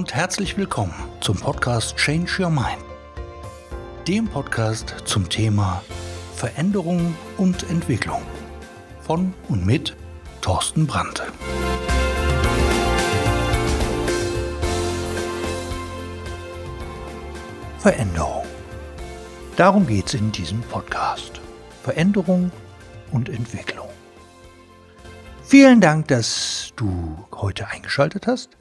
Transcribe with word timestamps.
und 0.00 0.14
herzlich 0.14 0.56
willkommen 0.56 0.94
zum 1.20 1.36
Podcast 1.36 1.94
Change 1.98 2.42
Your 2.42 2.48
Mind, 2.48 2.82
dem 4.08 4.26
Podcast 4.26 4.94
zum 5.04 5.28
Thema 5.28 5.82
Veränderung 6.34 7.14
und 7.36 7.68
Entwicklung 7.68 8.22
von 9.02 9.34
und 9.48 9.66
mit 9.66 9.94
Thorsten 10.40 10.86
Brandte. 10.86 11.24
Veränderung. 17.78 18.46
Darum 19.58 19.86
geht 19.86 20.06
es 20.06 20.14
in 20.14 20.32
diesem 20.32 20.62
Podcast. 20.62 21.42
Veränderung 21.82 22.50
und 23.12 23.28
Entwicklung. 23.28 23.90
Vielen 25.42 25.82
Dank, 25.82 26.08
dass 26.08 26.72
du 26.76 27.22
heute 27.34 27.68
eingeschaltet 27.68 28.26
hast. 28.26 28.56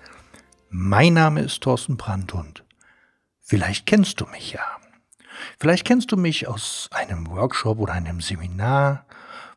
Mein 0.71 1.15
Name 1.15 1.41
ist 1.41 1.61
Thorsten 1.61 1.97
Brandt 1.97 2.33
und 2.33 2.63
vielleicht 3.39 3.87
kennst 3.87 4.21
du 4.21 4.27
mich 4.27 4.53
ja. 4.53 4.61
Vielleicht 5.59 5.83
kennst 5.83 6.11
du 6.11 6.17
mich 6.17 6.47
aus 6.47 6.89
einem 6.91 7.27
Workshop 7.27 7.79
oder 7.79 7.93
einem 7.93 8.21
Seminar, 8.21 9.07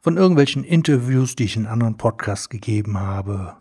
von 0.00 0.16
irgendwelchen 0.16 0.64
Interviews, 0.64 1.36
die 1.36 1.44
ich 1.44 1.56
in 1.56 1.66
anderen 1.66 1.98
Podcasts 1.98 2.48
gegeben 2.48 2.98
habe. 2.98 3.58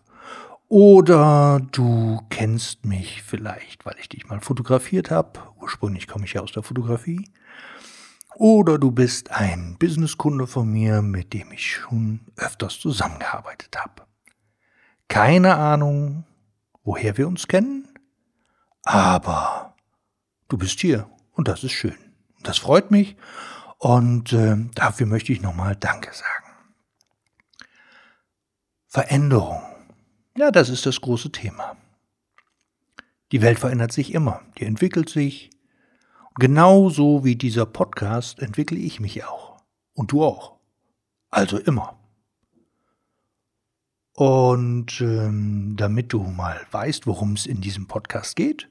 Oder 0.69 1.59
du 1.73 2.21
kennst 2.29 2.85
mich 2.85 3.21
vielleicht, 3.21 3.85
weil 3.85 3.95
ich 3.99 4.07
dich 4.07 4.29
mal 4.29 4.39
fotografiert 4.39 5.11
habe. 5.11 5.41
Ursprünglich 5.59 6.07
komme 6.07 6.23
ich 6.23 6.33
ja 6.33 6.41
aus 6.41 6.53
der 6.53 6.63
Fotografie. 6.63 7.29
Oder 8.35 8.79
du 8.79 8.91
bist 8.91 9.29
ein 9.29 9.75
Businesskunde 9.77 10.47
von 10.47 10.71
mir, 10.71 11.01
mit 11.01 11.33
dem 11.33 11.51
ich 11.51 11.69
schon 11.69 12.21
öfters 12.37 12.79
zusammengearbeitet 12.79 13.77
habe. 13.77 14.07
Keine 15.09 15.57
Ahnung, 15.57 16.23
woher 16.83 17.17
wir 17.17 17.27
uns 17.27 17.47
kennen, 17.47 17.87
aber 18.83 19.75
du 20.47 20.57
bist 20.57 20.79
hier 20.79 21.09
und 21.33 21.47
das 21.47 21.63
ist 21.63 21.73
schön. 21.73 21.97
Das 22.43 22.57
freut 22.57 22.91
mich 22.91 23.15
und 23.77 24.33
äh, 24.33 24.57
dafür 24.75 25.05
möchte 25.05 25.31
ich 25.31 25.41
nochmal 25.41 25.75
Danke 25.75 26.11
sagen. 26.13 26.51
Veränderung. 28.87 29.61
Ja, 30.35 30.51
das 30.51 30.69
ist 30.69 30.85
das 30.85 31.01
große 31.01 31.31
Thema. 31.31 31.77
Die 33.31 33.41
Welt 33.41 33.59
verändert 33.59 33.93
sich 33.93 34.13
immer, 34.13 34.41
die 34.57 34.65
entwickelt 34.65 35.09
sich. 35.09 35.49
Genauso 36.35 37.23
wie 37.23 37.35
dieser 37.35 37.65
Podcast 37.65 38.39
entwickle 38.39 38.77
ich 38.77 38.99
mich 38.99 39.23
auch. 39.23 39.57
Und 39.93 40.11
du 40.11 40.23
auch. 40.23 40.57
Also 41.29 41.57
immer. 41.57 42.00
Und 44.13 44.99
ähm, 44.99 45.75
damit 45.77 46.13
du 46.13 46.23
mal 46.23 46.59
weißt, 46.71 47.07
worum 47.07 47.33
es 47.33 47.45
in 47.45 47.61
diesem 47.61 47.87
Podcast 47.87 48.35
geht, 48.35 48.69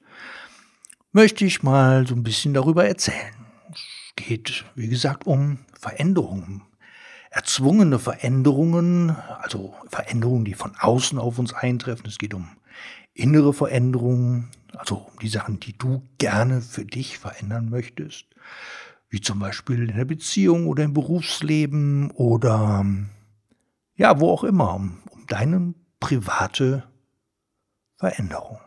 möchte 1.12 1.44
ich 1.44 1.62
mal 1.62 2.06
so 2.06 2.14
ein 2.14 2.22
bisschen 2.22 2.55
darüber 2.55 2.86
erzählen. 2.86 3.34
Es 3.72 3.80
geht, 4.16 4.64
wie 4.74 4.88
gesagt, 4.88 5.27
um 5.27 5.58
Veränderungen, 5.78 6.62
erzwungene 7.30 7.98
Veränderungen, 7.98 9.16
also 9.41 9.74
Veränderungen, 9.88 10.44
die 10.44 10.55
von 10.55 10.72
außen 10.78 11.18
auf 11.18 11.38
uns 11.38 11.55
eintreffen. 11.55 12.06
Es 12.06 12.18
geht 12.18 12.34
um 12.34 12.48
innere 13.14 13.55
Veränderungen, 13.55 14.50
also 14.77 14.96
um 14.96 15.18
die 15.20 15.28
Sachen, 15.28 15.58
die 15.58 15.77
du 15.77 16.02
gerne 16.18 16.61
für 16.61 16.84
dich 16.84 17.18
verändern 17.18 17.70
möchtest, 17.70 18.27
wie 19.08 19.20
zum 19.20 19.38
Beispiel 19.38 19.88
in 19.88 19.96
der 19.96 20.05
Beziehung 20.05 20.66
oder 20.66 20.84
im 20.84 20.92
Berufsleben 20.92 22.11
oder 22.12 22.84
ja, 23.96 24.18
wo 24.18 24.30
auch 24.30 24.44
immer, 24.44 24.80
deine 25.31 25.75
private 26.01 26.85
Veränderung. 27.96 28.58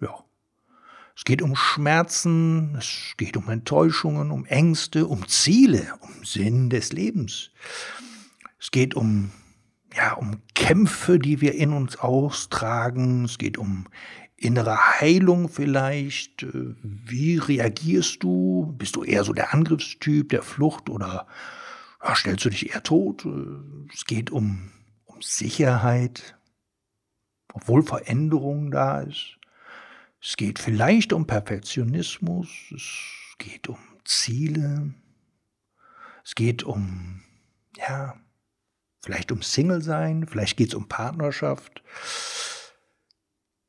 Ja. 0.00 0.24
Es 1.16 1.24
geht 1.24 1.42
um 1.42 1.56
Schmerzen, 1.56 2.76
es 2.76 3.14
geht 3.16 3.36
um 3.36 3.48
Enttäuschungen, 3.48 4.30
um 4.30 4.44
Ängste, 4.44 5.06
um 5.06 5.26
Ziele, 5.28 5.94
um 6.00 6.24
Sinn 6.24 6.68
des 6.68 6.92
Lebens. 6.92 7.50
Es 8.58 8.70
geht 8.70 8.94
um 8.94 9.32
ja, 9.96 10.12
um 10.12 10.42
Kämpfe, 10.54 11.18
die 11.18 11.40
wir 11.40 11.54
in 11.54 11.72
uns 11.72 11.98
austragen. 11.98 13.24
Es 13.24 13.38
geht 13.38 13.56
um 13.56 13.86
innere 14.36 14.76
Heilung 14.76 15.48
vielleicht. 15.48 16.46
Wie 16.52 17.38
reagierst 17.38 18.22
du? 18.22 18.74
Bist 18.76 18.96
du 18.96 19.04
eher 19.04 19.24
so 19.24 19.32
der 19.32 19.54
Angriffstyp, 19.54 20.28
der 20.28 20.42
Flucht 20.42 20.90
oder 20.90 21.26
ja, 22.04 22.14
stellst 22.14 22.44
du 22.44 22.50
dich 22.50 22.74
eher 22.74 22.82
tot? 22.82 23.26
Es 23.92 24.04
geht 24.04 24.30
um 24.30 24.70
Sicherheit, 25.20 26.36
obwohl 27.52 27.82
Veränderung 27.82 28.70
da 28.70 29.00
ist. 29.00 29.38
Es 30.20 30.36
geht 30.36 30.58
vielleicht 30.58 31.12
um 31.12 31.26
Perfektionismus, 31.26 32.48
es 32.74 33.36
geht 33.38 33.68
um 33.68 33.78
Ziele, 34.04 34.94
es 36.24 36.34
geht 36.34 36.64
um, 36.64 37.22
ja, 37.76 38.16
vielleicht 39.02 39.30
um 39.30 39.42
Single 39.42 39.82
sein, 39.82 40.26
vielleicht 40.26 40.56
geht 40.56 40.68
es 40.68 40.74
um 40.74 40.88
Partnerschaft, 40.88 41.82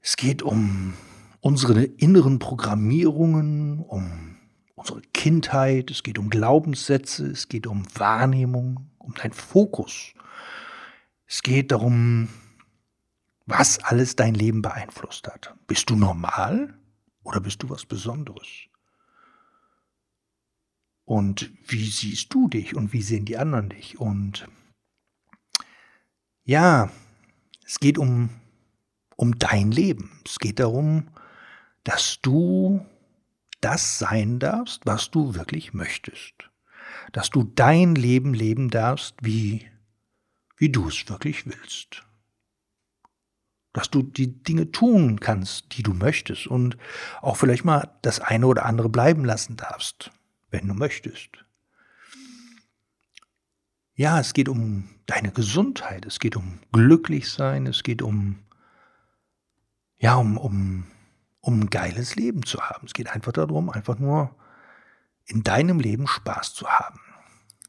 es 0.02 0.16
geht 0.16 0.42
um 0.42 0.94
unsere 1.42 1.84
inneren 1.84 2.40
Programmierungen, 2.40 3.80
um 3.80 4.38
unsere 4.76 5.02
Kindheit, 5.14 5.92
es 5.92 6.04
geht 6.04 6.18
um 6.18 6.30
Glaubenssätze, 6.30 7.28
es 7.28 7.48
geht 7.48 7.68
um 7.68 7.86
Wahrnehmung, 7.96 8.90
um 8.98 9.14
deinen 9.14 9.34
Fokus, 9.34 10.14
es 11.28 11.44
geht 11.44 11.72
darum, 11.72 12.30
was 13.46 13.80
alles 13.80 14.16
dein 14.16 14.34
Leben 14.34 14.62
beeinflusst 14.62 15.28
hat. 15.28 15.56
Bist 15.68 15.90
du 15.90 15.96
normal 15.96 16.78
oder 17.24 17.40
bist 17.40 17.64
du 17.64 17.70
was 17.70 17.86
Besonderes? 17.86 18.48
Und 21.06 21.52
wie 21.66 21.86
siehst 21.86 22.34
du 22.34 22.50
dich 22.50 22.76
und 22.76 22.92
wie 22.92 23.02
sehen 23.02 23.26
die 23.26 23.38
anderen 23.38 23.70
dich? 23.70 24.00
Und 24.00 24.48
ja, 26.44 26.90
es 27.66 27.80
geht 27.80 27.98
um, 27.98 28.30
um 29.16 29.38
dein 29.40 29.72
Leben. 29.72 30.20
Es 30.26 30.40
geht 30.40 30.60
darum, 30.60 31.08
dass 31.84 32.20
du 32.22 32.86
das 33.62 34.00
sein 34.00 34.40
darfst, 34.40 34.86
was 34.86 35.12
du 35.12 35.36
wirklich 35.36 35.74
möchtest. 35.74 36.34
Dass 37.14 37.30
du 37.30 37.44
dein 37.44 37.96
Leben 37.96 38.34
leben 38.34 38.70
darfst, 38.70 39.16
wie 39.22 39.66
wie 40.58 40.70
du 40.70 40.88
es 40.88 41.08
wirklich 41.08 41.46
willst. 41.46 42.04
Dass 43.74 43.90
du 43.90 44.02
die 44.02 44.44
Dinge 44.44 44.72
tun 44.72 45.20
kannst, 45.20 45.78
die 45.78 45.84
du 45.84 45.94
möchtest 45.94 46.48
und 46.48 46.78
auch 47.22 47.38
vielleicht 47.38 47.64
mal 47.64 47.96
das 48.02 48.20
eine 48.20 48.48
oder 48.48 48.66
andere 48.66 48.90
bleiben 48.90 49.24
lassen 49.24 49.56
darfst, 49.56 50.12
wenn 50.50 50.68
du 50.68 50.74
möchtest. 50.74 51.30
Ja, 53.94 54.20
es 54.20 54.34
geht 54.34 54.50
um 54.50 54.90
deine 55.06 55.32
Gesundheit, 55.32 56.06
es 56.06 56.20
geht 56.20 56.36
um 56.36 56.60
glücklich 56.72 57.30
sein, 57.32 57.66
es 57.66 57.84
geht 57.84 58.02
um 58.02 58.44
ja, 60.00 60.16
um, 60.16 60.38
um, 60.38 60.86
um 61.42 61.62
ein 61.62 61.70
geiles 61.70 62.16
Leben 62.16 62.46
zu 62.46 62.62
haben. 62.62 62.86
Es 62.86 62.94
geht 62.94 63.10
einfach 63.10 63.32
darum, 63.32 63.70
einfach 63.70 63.98
nur 63.98 64.36
in 65.26 65.44
deinem 65.44 65.80
Leben 65.80 66.08
Spaß 66.08 66.54
zu 66.54 66.68
haben. 66.68 67.00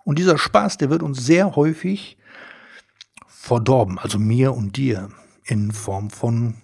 Und 0.05 0.19
dieser 0.19 0.39
Spaß, 0.39 0.79
der 0.79 0.91
wird 0.91 1.03
uns 1.03 1.25
sehr 1.25 1.57
häufig 1.57 2.18
verdorben, 3.49 3.99
also 3.99 4.19
mir 4.19 4.55
und 4.55 4.77
dir, 4.77 5.09
in 5.45 5.73
Form 5.73 6.11
von 6.11 6.57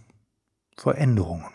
Veränderungen. 0.77 1.47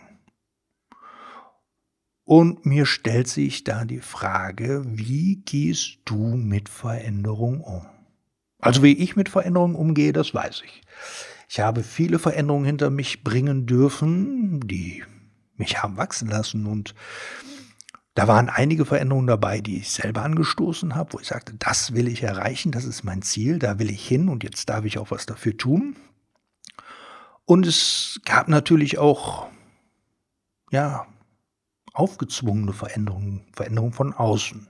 Und 2.24 2.66
mir 2.66 2.84
stellt 2.84 3.28
sich 3.28 3.62
da 3.62 3.84
die 3.84 4.00
Frage, 4.00 4.82
wie 4.86 5.36
gehst 5.44 5.98
du 6.04 6.16
mit 6.16 6.68
Veränderung 6.68 7.60
um? 7.60 7.86
Also 8.58 8.82
wie 8.82 8.92
ich 8.92 9.14
mit 9.14 9.28
Veränderungen 9.28 9.76
umgehe, 9.76 10.12
das 10.12 10.34
weiß 10.34 10.62
ich. 10.64 10.82
Ich 11.48 11.60
habe 11.60 11.84
viele 11.84 12.18
Veränderungen 12.18 12.64
hinter 12.64 12.90
mich 12.90 13.22
bringen 13.22 13.66
dürfen, 13.66 14.60
die 14.66 15.04
mich 15.56 15.80
haben 15.80 15.96
wachsen 15.96 16.28
lassen 16.28 16.66
und 16.66 16.96
da 18.14 18.26
waren 18.26 18.48
einige 18.48 18.84
Veränderungen 18.84 19.28
dabei, 19.28 19.60
die 19.60 19.78
ich 19.78 19.92
selber 19.92 20.22
angestoßen 20.22 20.94
habe, 20.94 21.12
wo 21.12 21.20
ich 21.20 21.28
sagte, 21.28 21.54
das 21.54 21.94
will 21.94 22.08
ich 22.08 22.22
erreichen, 22.22 22.72
das 22.72 22.84
ist 22.84 23.04
mein 23.04 23.22
Ziel, 23.22 23.58
da 23.58 23.78
will 23.78 23.90
ich 23.90 24.06
hin 24.06 24.28
und 24.28 24.42
jetzt 24.42 24.68
darf 24.68 24.84
ich 24.84 24.98
auch 24.98 25.10
was 25.10 25.26
dafür 25.26 25.56
tun. 25.56 25.96
Und 27.44 27.66
es 27.66 28.20
gab 28.24 28.48
natürlich 28.48 28.98
auch, 28.98 29.48
ja, 30.70 31.06
aufgezwungene 31.92 32.72
Veränderungen, 32.72 33.44
Veränderungen 33.52 33.92
von 33.92 34.12
außen, 34.12 34.68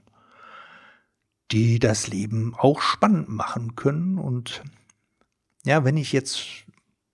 die 1.51 1.79
das 1.79 2.07
Leben 2.07 2.55
auch 2.57 2.81
spannend 2.81 3.29
machen 3.29 3.75
können. 3.75 4.17
Und 4.17 4.63
ja, 5.63 5.83
wenn 5.83 5.97
ich 5.97 6.11
jetzt 6.11 6.45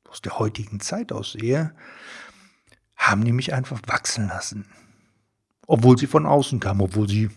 aus 0.09 0.21
der 0.21 0.39
heutigen 0.39 0.79
Zeit 0.79 1.11
aussehe, 1.11 1.73
haben 2.95 3.23
die 3.23 3.33
mich 3.33 3.53
einfach 3.53 3.81
wachsen 3.87 4.27
lassen 4.27 4.65
obwohl 5.67 5.97
sie 5.97 6.07
von 6.07 6.25
außen 6.25 6.59
kamen, 6.59 6.81
obwohl 6.81 7.07
sie 7.07 7.29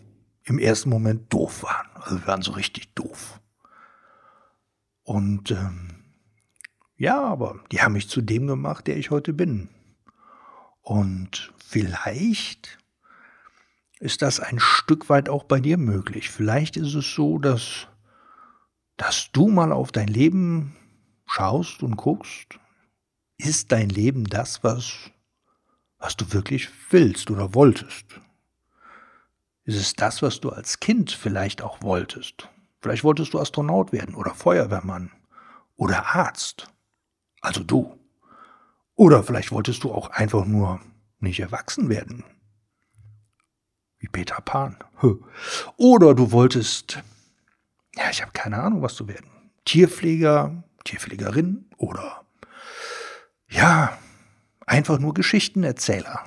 im 0.44 0.58
ersten 0.58 0.88
Moment 0.88 1.32
doof 1.32 1.62
waren. 1.64 1.88
Also 1.94 2.20
wir 2.20 2.26
waren 2.26 2.42
so 2.42 2.52
richtig 2.52 2.94
doof. 2.94 3.40
Und 5.02 5.50
ähm, 5.50 6.04
ja, 6.96 7.20
aber 7.20 7.60
die 7.72 7.82
haben 7.82 7.92
mich 7.92 8.08
zu 8.08 8.22
dem 8.22 8.46
gemacht, 8.46 8.86
der 8.86 8.96
ich 8.96 9.10
heute 9.10 9.32
bin. 9.32 9.68
Und 10.80 11.52
vielleicht 11.58 12.78
ist 13.98 14.22
das 14.22 14.40
ein 14.40 14.58
Stück 14.58 15.08
weit 15.08 15.28
auch 15.28 15.44
bei 15.44 15.60
dir 15.60 15.76
möglich. 15.76 16.30
Vielleicht 16.30 16.76
ist 16.76 16.94
es 16.94 17.14
so, 17.14 17.38
dass, 17.38 17.88
dass 18.96 19.30
du 19.32 19.48
mal 19.48 19.72
auf 19.72 19.92
dein 19.92 20.08
Leben 20.08 20.76
schaust 21.26 21.82
und 21.82 21.96
guckst, 21.96 22.58
ist 23.36 23.72
dein 23.72 23.88
Leben 23.88 24.24
das, 24.24 24.62
was, 24.62 25.10
was 26.00 26.16
du 26.16 26.32
wirklich 26.32 26.68
willst 26.90 27.30
oder 27.30 27.54
wolltest? 27.54 28.06
Ist 29.64 29.76
es 29.76 29.94
das, 29.94 30.22
was 30.22 30.40
du 30.40 30.50
als 30.50 30.80
Kind 30.80 31.12
vielleicht 31.12 31.62
auch 31.62 31.82
wolltest? 31.82 32.48
Vielleicht 32.80 33.04
wolltest 33.04 33.34
du 33.34 33.38
Astronaut 33.38 33.92
werden 33.92 34.14
oder 34.14 34.34
Feuerwehrmann 34.34 35.12
oder 35.76 36.16
Arzt. 36.16 36.66
Also 37.42 37.62
du. 37.62 37.98
Oder 38.94 39.22
vielleicht 39.22 39.52
wolltest 39.52 39.84
du 39.84 39.92
auch 39.92 40.10
einfach 40.10 40.44
nur 40.46 40.80
nicht 41.20 41.40
erwachsen 41.40 41.88
werden. 41.88 42.24
Wie 43.98 44.08
Peter 44.08 44.40
Pan. 44.40 44.78
Oder 45.76 46.14
du 46.14 46.32
wolltest, 46.32 47.02
ja, 47.94 48.10
ich 48.10 48.22
habe 48.22 48.32
keine 48.32 48.58
Ahnung, 48.58 48.80
was 48.80 48.96
du 48.96 49.06
werden. 49.08 49.30
Tierpfleger, 49.66 50.64
Tierpflegerin 50.84 51.66
oder 51.76 52.24
ja, 53.48 53.98
einfach 54.70 55.00
nur 55.00 55.14
Geschichtenerzähler. 55.14 56.24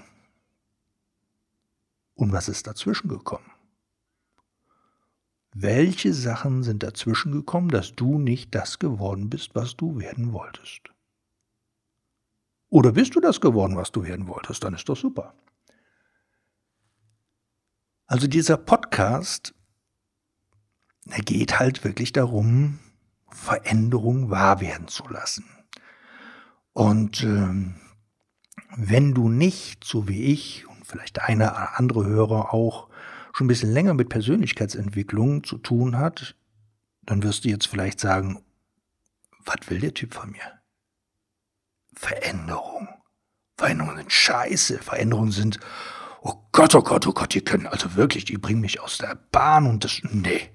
Und 2.13 2.33
was 2.33 2.49
ist 2.49 2.67
dazwischen 2.67 3.07
gekommen? 3.07 3.49
Welche 5.53 6.13
Sachen 6.13 6.61
sind 6.63 6.83
dazwischen 6.83 7.31
gekommen, 7.31 7.69
dass 7.69 7.95
du 7.95 8.19
nicht 8.19 8.53
das 8.53 8.79
geworden 8.79 9.29
bist, 9.29 9.55
was 9.55 9.77
du 9.77 9.97
werden 9.97 10.33
wolltest? 10.33 10.81
Oder 12.69 12.91
bist 12.91 13.15
du 13.15 13.21
das 13.21 13.39
geworden, 13.39 13.77
was 13.77 13.91
du 13.91 14.03
werden 14.03 14.27
wolltest? 14.27 14.63
Dann 14.63 14.73
ist 14.73 14.89
doch 14.89 14.97
super. 14.97 15.33
Also 18.07 18.27
dieser 18.27 18.57
Podcast, 18.57 19.53
er 21.09 21.21
geht 21.21 21.59
halt 21.59 21.83
wirklich 21.85 22.11
darum, 22.11 22.79
Veränderung 23.29 24.29
wahr 24.29 24.59
werden 24.59 24.87
zu 24.89 25.07
lassen. 25.07 25.45
Und 26.73 27.23
ähm, 27.23 27.75
wenn 28.75 29.13
du 29.13 29.29
nicht, 29.29 29.83
so 29.83 30.07
wie 30.07 30.23
ich 30.23 30.67
und 30.67 30.85
vielleicht 30.85 31.21
eine 31.21 31.51
oder 31.51 31.79
andere 31.79 32.05
Hörer 32.05 32.53
auch, 32.53 32.89
schon 33.33 33.45
ein 33.45 33.47
bisschen 33.47 33.71
länger 33.71 33.93
mit 33.93 34.09
Persönlichkeitsentwicklung 34.09 35.43
zu 35.43 35.57
tun 35.57 35.97
hat, 35.97 36.35
dann 37.03 37.23
wirst 37.23 37.45
du 37.45 37.49
jetzt 37.49 37.67
vielleicht 37.67 37.99
sagen, 37.99 38.43
was 39.45 39.69
will 39.69 39.79
der 39.79 39.93
Typ 39.93 40.13
von 40.13 40.31
mir? 40.31 40.61
Veränderung. 41.95 42.87
Veränderungen 43.57 43.97
sind 43.97 44.11
scheiße. 44.11 44.79
Veränderungen 44.79 45.31
sind, 45.31 45.59
oh 46.21 46.35
Gott, 46.51 46.75
oh 46.75 46.81
Gott, 46.81 47.05
oh 47.07 47.13
Gott, 47.13 47.33
die 47.33 47.41
können 47.41 47.67
also 47.67 47.95
wirklich, 47.95 48.25
die 48.25 48.37
bringen 48.37 48.61
mich 48.61 48.79
aus 48.79 48.97
der 48.97 49.15
Bahn 49.31 49.67
und 49.67 49.83
das, 49.83 50.01
nee, 50.03 50.49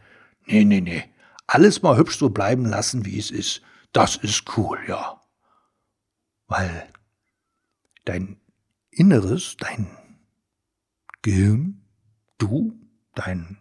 nee, 0.46 0.64
nee, 0.64 0.80
nee. 0.80 1.04
Alles 1.46 1.82
mal 1.82 1.96
hübsch 1.96 2.18
so 2.18 2.30
bleiben 2.30 2.66
lassen, 2.66 3.04
wie 3.04 3.18
es 3.18 3.30
ist. 3.30 3.62
Das 3.92 4.16
ist 4.16 4.56
cool, 4.56 4.78
ja. 4.86 5.20
Weil 6.46 6.88
dein 8.08 8.40
Inneres, 8.90 9.56
dein 9.58 9.86
Gehirn, 11.22 11.84
du, 12.38 12.78
dein, 13.14 13.58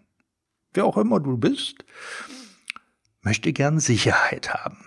wer 0.73 0.85
auch 0.85 0.97
immer 0.97 1.19
du 1.19 1.37
bist, 1.37 1.83
möchte 3.21 3.51
gern 3.51 3.79
Sicherheit 3.79 4.53
haben. 4.53 4.77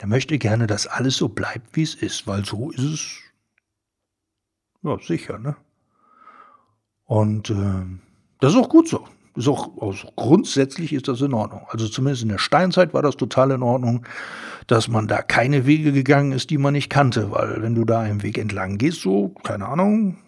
Der 0.00 0.06
möchte 0.06 0.38
gerne, 0.38 0.68
dass 0.68 0.86
alles 0.86 1.16
so 1.16 1.28
bleibt, 1.28 1.74
wie 1.74 1.82
es 1.82 1.96
ist, 1.96 2.26
weil 2.28 2.44
so 2.44 2.70
ist 2.70 2.78
es 2.78 3.16
ja 4.82 4.96
sicher, 5.00 5.38
ne? 5.38 5.56
Und 7.04 7.50
äh, 7.50 7.84
das 8.38 8.52
ist 8.52 8.58
auch 8.58 8.68
gut 8.68 8.86
so. 8.86 9.08
Ist 9.38 9.46
auch, 9.46 9.70
also 9.80 10.08
grundsätzlich 10.16 10.92
ist 10.92 11.06
das 11.06 11.20
in 11.20 11.32
Ordnung. 11.32 11.60
Also 11.68 11.86
zumindest 11.86 12.24
in 12.24 12.28
der 12.28 12.38
Steinzeit 12.38 12.92
war 12.92 13.02
das 13.02 13.16
total 13.16 13.52
in 13.52 13.62
Ordnung, 13.62 14.04
dass 14.66 14.88
man 14.88 15.06
da 15.06 15.22
keine 15.22 15.64
Wege 15.64 15.92
gegangen 15.92 16.32
ist, 16.32 16.50
die 16.50 16.58
man 16.58 16.72
nicht 16.72 16.90
kannte, 16.90 17.30
weil 17.30 17.62
wenn 17.62 17.76
du 17.76 17.84
da 17.84 18.00
einen 18.00 18.24
Weg 18.24 18.36
entlang 18.36 18.78
gehst, 18.78 19.00
so, 19.00 19.28
keine 19.44 19.66
Ahnung, 19.66 20.18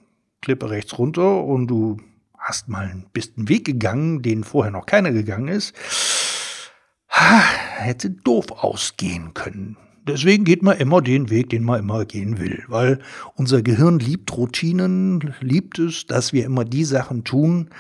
Klippe 0.43 0.71
rechts 0.71 0.97
runter 0.97 1.43
und 1.43 1.67
du 1.67 1.97
hast 2.39 2.69
mal 2.69 3.03
bist 3.12 3.37
einen 3.37 3.49
Weg 3.49 3.65
gegangen, 3.65 4.23
den 4.23 4.45
vorher 4.45 4.71
noch 4.71 4.87
keiner 4.87 5.11
gegangen 5.11 5.49
ist, 5.49 5.75
hätte 7.09 8.11
doof 8.11 8.53
ausgehen 8.53 9.35
können. 9.35 9.77
Deswegen 10.07 10.45
geht 10.45 10.62
man 10.62 10.79
immer 10.79 11.03
den 11.03 11.31
Weg, 11.31 11.51
den 11.51 11.65
man 11.65 11.81
immer 11.81 12.05
gehen 12.05 12.39
will, 12.39 12.62
weil 12.69 13.01
unser 13.35 13.61
Gehirn 13.61 13.99
liebt 13.99 14.37
Routinen, 14.37 15.35
liebt 15.41 15.81
es, 15.81 16.07
dass 16.07 16.33
wir 16.33 16.45
immer 16.45 16.65
die 16.65 16.85
Sachen 16.85 17.25
tun, 17.25 17.71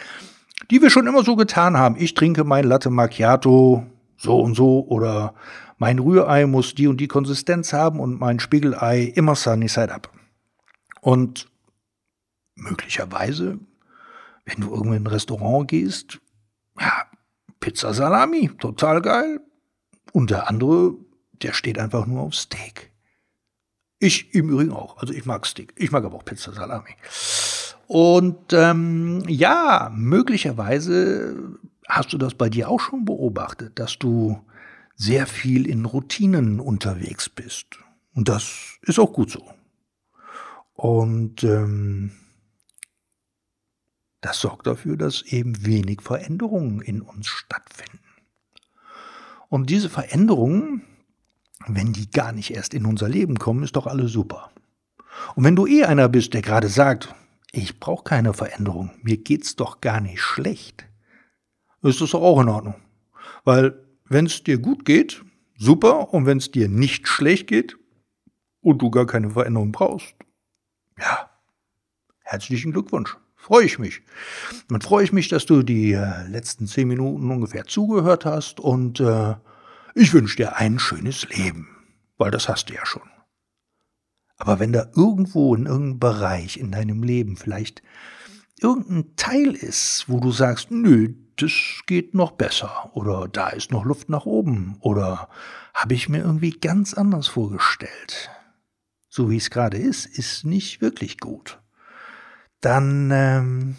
die 0.70 0.80
wir 0.80 0.90
schon 0.90 1.06
immer 1.06 1.24
so 1.24 1.36
getan 1.36 1.76
haben. 1.76 1.96
Ich 1.98 2.14
trinke 2.14 2.44
mein 2.44 2.64
Latte 2.64 2.90
Macchiato 2.90 3.84
so 4.16 4.40
und 4.40 4.54
so 4.54 4.86
oder 4.86 5.34
mein 5.78 5.98
Rührei 5.98 6.46
muss 6.46 6.74
die 6.74 6.86
und 6.86 6.98
die 6.98 7.08
Konsistenz 7.08 7.72
haben 7.72 8.00
und 8.00 8.20
mein 8.20 8.38
Spiegelei 8.38 9.04
immer 9.14 9.34
sunny 9.34 9.68
side 9.68 9.92
up. 9.92 10.12
Und 11.00 11.48
möglicherweise, 12.54 13.58
wenn 14.44 14.60
du 14.60 14.70
irgendwo 14.70 14.92
in 14.92 15.02
ein 15.02 15.06
Restaurant 15.06 15.68
gehst, 15.68 16.20
ja, 16.78 17.04
Pizza 17.60 17.94
Salami, 17.94 18.50
total 18.58 19.00
geil. 19.00 19.40
Und 20.12 20.30
der 20.30 20.48
andere, 20.48 20.94
der 21.42 21.52
steht 21.52 21.78
einfach 21.78 22.06
nur 22.06 22.22
auf 22.22 22.34
Steak. 22.34 22.90
Ich 23.98 24.34
im 24.34 24.48
Übrigen 24.48 24.72
auch. 24.72 24.98
Also 24.98 25.12
ich 25.12 25.26
mag 25.26 25.46
Steak. 25.46 25.72
Ich 25.76 25.90
mag 25.90 26.04
aber 26.04 26.16
auch 26.16 26.24
Pizza 26.24 26.52
Salami. 26.52 26.96
Und 27.92 28.52
ähm, 28.52 29.24
ja, 29.26 29.90
möglicherweise 29.92 31.58
hast 31.88 32.12
du 32.12 32.18
das 32.18 32.34
bei 32.34 32.48
dir 32.48 32.68
auch 32.68 32.78
schon 32.78 33.04
beobachtet, 33.04 33.80
dass 33.80 33.98
du 33.98 34.40
sehr 34.94 35.26
viel 35.26 35.66
in 35.66 35.84
Routinen 35.84 36.60
unterwegs 36.60 37.28
bist. 37.28 37.66
Und 38.14 38.28
das 38.28 38.78
ist 38.82 39.00
auch 39.00 39.12
gut 39.12 39.32
so. 39.32 39.42
Und 40.74 41.42
ähm, 41.42 42.12
das 44.20 44.38
sorgt 44.38 44.68
dafür, 44.68 44.96
dass 44.96 45.22
eben 45.22 45.66
wenig 45.66 46.00
Veränderungen 46.00 46.82
in 46.82 47.00
uns 47.00 47.26
stattfinden. 47.26 47.98
Und 49.48 49.68
diese 49.68 49.90
Veränderungen, 49.90 50.82
wenn 51.66 51.92
die 51.92 52.08
gar 52.08 52.30
nicht 52.30 52.54
erst 52.54 52.72
in 52.72 52.86
unser 52.86 53.08
Leben 53.08 53.36
kommen, 53.40 53.64
ist 53.64 53.74
doch 53.74 53.88
alles 53.88 54.12
super. 54.12 54.52
Und 55.34 55.42
wenn 55.42 55.56
du 55.56 55.66
eh 55.66 55.82
einer 55.82 56.08
bist, 56.08 56.34
der 56.34 56.42
gerade 56.42 56.68
sagt, 56.68 57.16
ich 57.52 57.80
brauche 57.80 58.04
keine 58.04 58.34
Veränderung, 58.34 58.90
mir 59.02 59.16
geht's 59.16 59.56
doch 59.56 59.80
gar 59.80 60.00
nicht 60.00 60.20
schlecht, 60.20 60.86
ist 61.82 62.00
doch 62.00 62.14
auch 62.14 62.40
in 62.40 62.48
Ordnung. 62.48 62.76
Weil 63.44 63.86
wenn 64.04 64.26
es 64.26 64.42
dir 64.42 64.58
gut 64.58 64.84
geht, 64.84 65.24
super, 65.56 66.12
und 66.12 66.26
wenn 66.26 66.38
es 66.38 66.50
dir 66.50 66.68
nicht 66.68 67.08
schlecht 67.08 67.46
geht 67.46 67.76
und 68.60 68.82
du 68.82 68.90
gar 68.90 69.06
keine 69.06 69.30
Veränderung 69.30 69.72
brauchst, 69.72 70.14
ja, 70.98 71.30
herzlichen 72.22 72.72
Glückwunsch 72.72 73.16
freue 73.40 73.64
ich 73.64 73.78
mich. 73.78 74.02
Dann 74.68 74.80
freue 74.80 75.02
ich 75.02 75.12
mich, 75.12 75.28
dass 75.28 75.46
du 75.46 75.62
die 75.62 75.92
äh, 75.92 76.26
letzten 76.28 76.66
zehn 76.66 76.86
Minuten 76.86 77.30
ungefähr 77.30 77.64
zugehört 77.64 78.24
hast 78.24 78.60
und 78.60 79.00
äh, 79.00 79.34
ich 79.94 80.12
wünsche 80.12 80.36
dir 80.36 80.56
ein 80.56 80.78
schönes 80.78 81.28
Leben, 81.30 81.68
weil 82.18 82.30
das 82.30 82.48
hast 82.48 82.68
du 82.68 82.74
ja 82.74 82.84
schon. 82.86 83.02
Aber 84.40 84.58
wenn 84.58 84.72
da 84.72 84.90
irgendwo 84.96 85.54
in 85.54 85.66
irgendeinem 85.66 86.00
Bereich 86.00 86.56
in 86.56 86.72
deinem 86.72 87.04
Leben 87.04 87.36
vielleicht 87.36 87.82
irgendein 88.60 89.14
Teil 89.14 89.54
ist, 89.54 90.06
wo 90.08 90.18
du 90.18 90.32
sagst, 90.32 90.72
nö, 90.72 91.14
das 91.36 91.52
geht 91.86 92.14
noch 92.14 92.32
besser 92.32 92.90
oder 92.94 93.28
da 93.28 93.50
ist 93.50 93.70
noch 93.70 93.84
Luft 93.84 94.08
nach 94.08 94.26
oben 94.26 94.76
oder 94.80 95.28
habe 95.72 95.94
ich 95.94 96.08
mir 96.08 96.18
irgendwie 96.18 96.50
ganz 96.50 96.94
anders 96.94 97.28
vorgestellt. 97.28 98.30
So 99.08 99.30
wie 99.30 99.36
es 99.36 99.50
gerade 99.50 99.78
ist, 99.78 100.06
ist 100.06 100.44
nicht 100.44 100.80
wirklich 100.80 101.20
gut 101.20 101.60
dann, 102.60 103.10
ähm, 103.10 103.76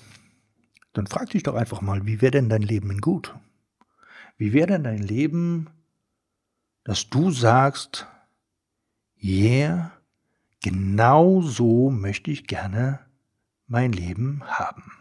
dann 0.94 1.08
frag 1.08 1.30
dich 1.30 1.44
doch 1.44 1.56
einfach 1.56 1.82
mal, 1.82 2.06
wie 2.06 2.22
wäre 2.22 2.32
denn 2.32 2.50
dein 2.50 2.62
Leben 2.62 2.92
in 2.92 3.02
gut? 3.02 3.36
Wie 4.38 4.54
wäre 4.54 4.68
denn 4.68 4.84
dein 4.84 5.02
Leben, 5.02 5.70
dass 6.84 7.10
du 7.10 7.32
sagst, 7.32 8.08
yeah, 9.22 9.92
genau 10.62 11.42
so 11.42 11.90
möchte 11.90 12.32
ich 12.32 12.48
gerne 12.48 13.00
mein 13.68 13.92
Leben 13.92 14.44
haben. 14.46 14.92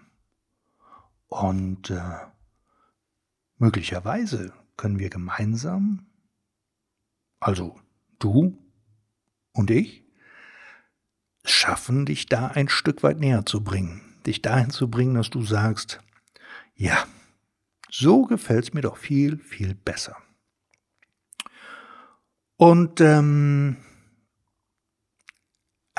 Und 1.28 1.90
äh, 1.90 2.18
möglicherweise 3.56 4.52
können 4.76 4.98
wir 4.98 5.10
gemeinsam, 5.10 6.06
also 7.38 7.78
du 8.18 8.58
und 9.52 9.70
ich, 9.70 10.04
schaffen, 11.44 12.06
dich 12.06 12.26
da 12.26 12.48
ein 12.48 12.68
Stück 12.68 13.02
weit 13.02 13.18
näher 13.18 13.46
zu 13.46 13.62
bringen. 13.62 14.02
Dich 14.26 14.42
dahin 14.42 14.70
zu 14.70 14.90
bringen, 14.90 15.14
dass 15.14 15.30
du 15.30 15.42
sagst, 15.42 16.00
ja, 16.74 17.06
so 17.90 18.24
gefällt 18.24 18.64
es 18.64 18.74
mir 18.74 18.82
doch 18.82 18.96
viel, 18.96 19.38
viel 19.38 19.74
besser. 19.74 20.16
Und 22.56 23.00
ähm, 23.00 23.76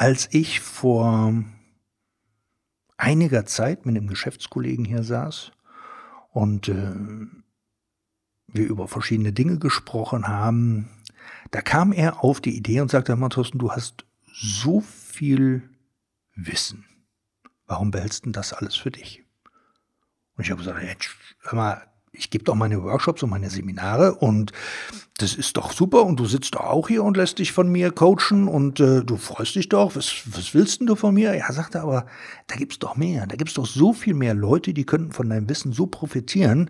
als 0.02 0.30
ich 0.32 0.62
vor 0.62 1.32
einiger 2.98 3.46
Zeit 3.46 3.86
mit 3.86 3.96
einem 3.96 4.08
Geschäftskollegen 4.08 4.84
hier 4.84 5.04
saß 5.04 5.52
und 6.32 6.70
äh, 6.70 6.96
wir 8.48 8.68
über 8.68 8.88
verschiedene 8.88 9.32
Dinge 9.32 9.60
gesprochen 9.60 10.28
haben, 10.28 10.90
da 11.52 11.62
kam 11.62 11.94
er 11.94 12.24
auf 12.24 12.42
die 12.42 12.58
Idee 12.58 12.82
und 12.82 12.90
sagte, 12.90 13.16
Thorsten, 13.30 13.60
du 13.60 13.74
hast 13.74 14.06
so 14.34 14.82
viel 14.82 15.70
Wissen. 16.34 16.84
Warum 17.68 17.92
behältst 17.92 18.26
du 18.26 18.32
das 18.32 18.54
alles 18.54 18.76
für 18.76 18.90
dich? 18.90 19.24
Und 20.36 20.46
ich 20.46 20.50
habe 20.50 20.64
gesagt, 20.64 21.16
hör 21.42 21.56
mal, 21.56 21.91
ich 22.14 22.30
gebe 22.30 22.44
doch 22.44 22.56
meine 22.56 22.84
Workshops 22.84 23.24
und 23.24 23.30
meine 23.30 23.50
Seminare 23.50 24.16
und 24.16 24.52
das 25.18 25.34
ist 25.34 25.56
doch 25.56 25.72
super 25.72 26.04
und 26.04 26.20
du 26.20 26.26
sitzt 26.26 26.56
doch 26.56 26.62
auch 26.62 26.88
hier 26.88 27.04
und 27.04 27.16
lässt 27.16 27.40
dich 27.40 27.52
von 27.52 27.70
mir 27.70 27.92
coachen 27.92 28.48
und 28.48 28.80
äh, 28.80 29.04
du 29.04 29.18
freust 29.18 29.56
dich 29.56 29.70
doch. 29.70 29.96
Was, 29.96 30.24
was 30.26 30.54
willst 30.54 30.80
denn 30.80 30.88
du 30.88 30.96
von 30.96 31.14
mir? 31.14 31.36
Ja, 31.36 31.52
sagte 31.52 31.82
aber, 31.82 32.06
da 32.48 32.56
gibt's 32.56 32.80
doch 32.80 32.96
mehr. 32.96 33.28
Da 33.28 33.36
gibt's 33.36 33.54
doch 33.54 33.66
so 33.66 33.94
viel 33.94 34.14
mehr 34.14 34.34
Leute, 34.34 34.74
die 34.74 34.86
könnten 34.86 35.12
von 35.12 35.30
deinem 35.30 35.48
Wissen 35.48 35.72
so 35.72 35.88
profitieren. 35.88 36.70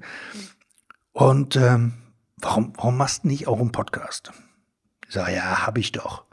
Und 1.14 1.56
ähm, 1.56 1.94
warum, 2.38 2.74
warum 2.76 2.98
machst 2.98 3.24
du 3.24 3.30
nicht 3.30 3.48
auch 3.48 3.60
einen 3.60 3.72
Podcast? 3.72 4.32
Ich 5.08 5.14
sage, 5.14 5.34
ja, 5.34 5.66
habe 5.66 5.80
ich 5.80 5.92
doch. 5.92 6.26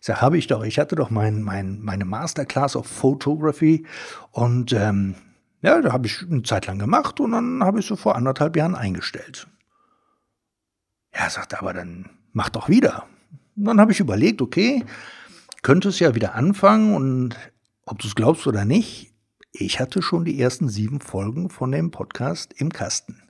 Ich 0.00 0.06
sage, 0.06 0.20
habe 0.22 0.38
ich 0.38 0.46
doch. 0.46 0.62
Ich 0.64 0.78
hatte 0.78 0.96
doch 0.96 1.10
mein, 1.10 1.42
mein, 1.42 1.80
meine 1.80 2.04
Masterclass 2.04 2.76
of 2.76 2.86
Photography 2.86 3.86
und 4.30 4.72
ähm, 4.72 5.16
ja, 5.64 5.80
da 5.80 5.92
habe 5.94 6.06
ich 6.06 6.20
eine 6.20 6.42
Zeit 6.42 6.66
lang 6.66 6.78
gemacht 6.78 7.20
und 7.20 7.32
dann 7.32 7.64
habe 7.64 7.80
ich 7.80 7.86
so 7.86 7.96
vor 7.96 8.16
anderthalb 8.16 8.54
Jahren 8.54 8.74
eingestellt. 8.74 9.46
Ja, 11.14 11.30
sagte 11.30 11.58
aber 11.58 11.72
dann 11.72 12.10
mach 12.34 12.50
doch 12.50 12.68
wieder. 12.68 13.06
Und 13.56 13.64
dann 13.64 13.80
habe 13.80 13.90
ich 13.90 14.00
überlegt, 14.00 14.42
okay, 14.42 14.84
könnte 15.62 15.88
es 15.88 16.00
ja 16.00 16.14
wieder 16.14 16.34
anfangen 16.34 16.94
und 16.94 17.36
ob 17.86 17.98
du 17.98 18.08
es 18.08 18.14
glaubst 18.14 18.46
oder 18.46 18.66
nicht, 18.66 19.14
ich 19.52 19.80
hatte 19.80 20.02
schon 20.02 20.26
die 20.26 20.38
ersten 20.38 20.68
sieben 20.68 21.00
Folgen 21.00 21.48
von 21.48 21.72
dem 21.72 21.90
Podcast 21.90 22.52
im 22.58 22.70
Kasten. 22.70 23.22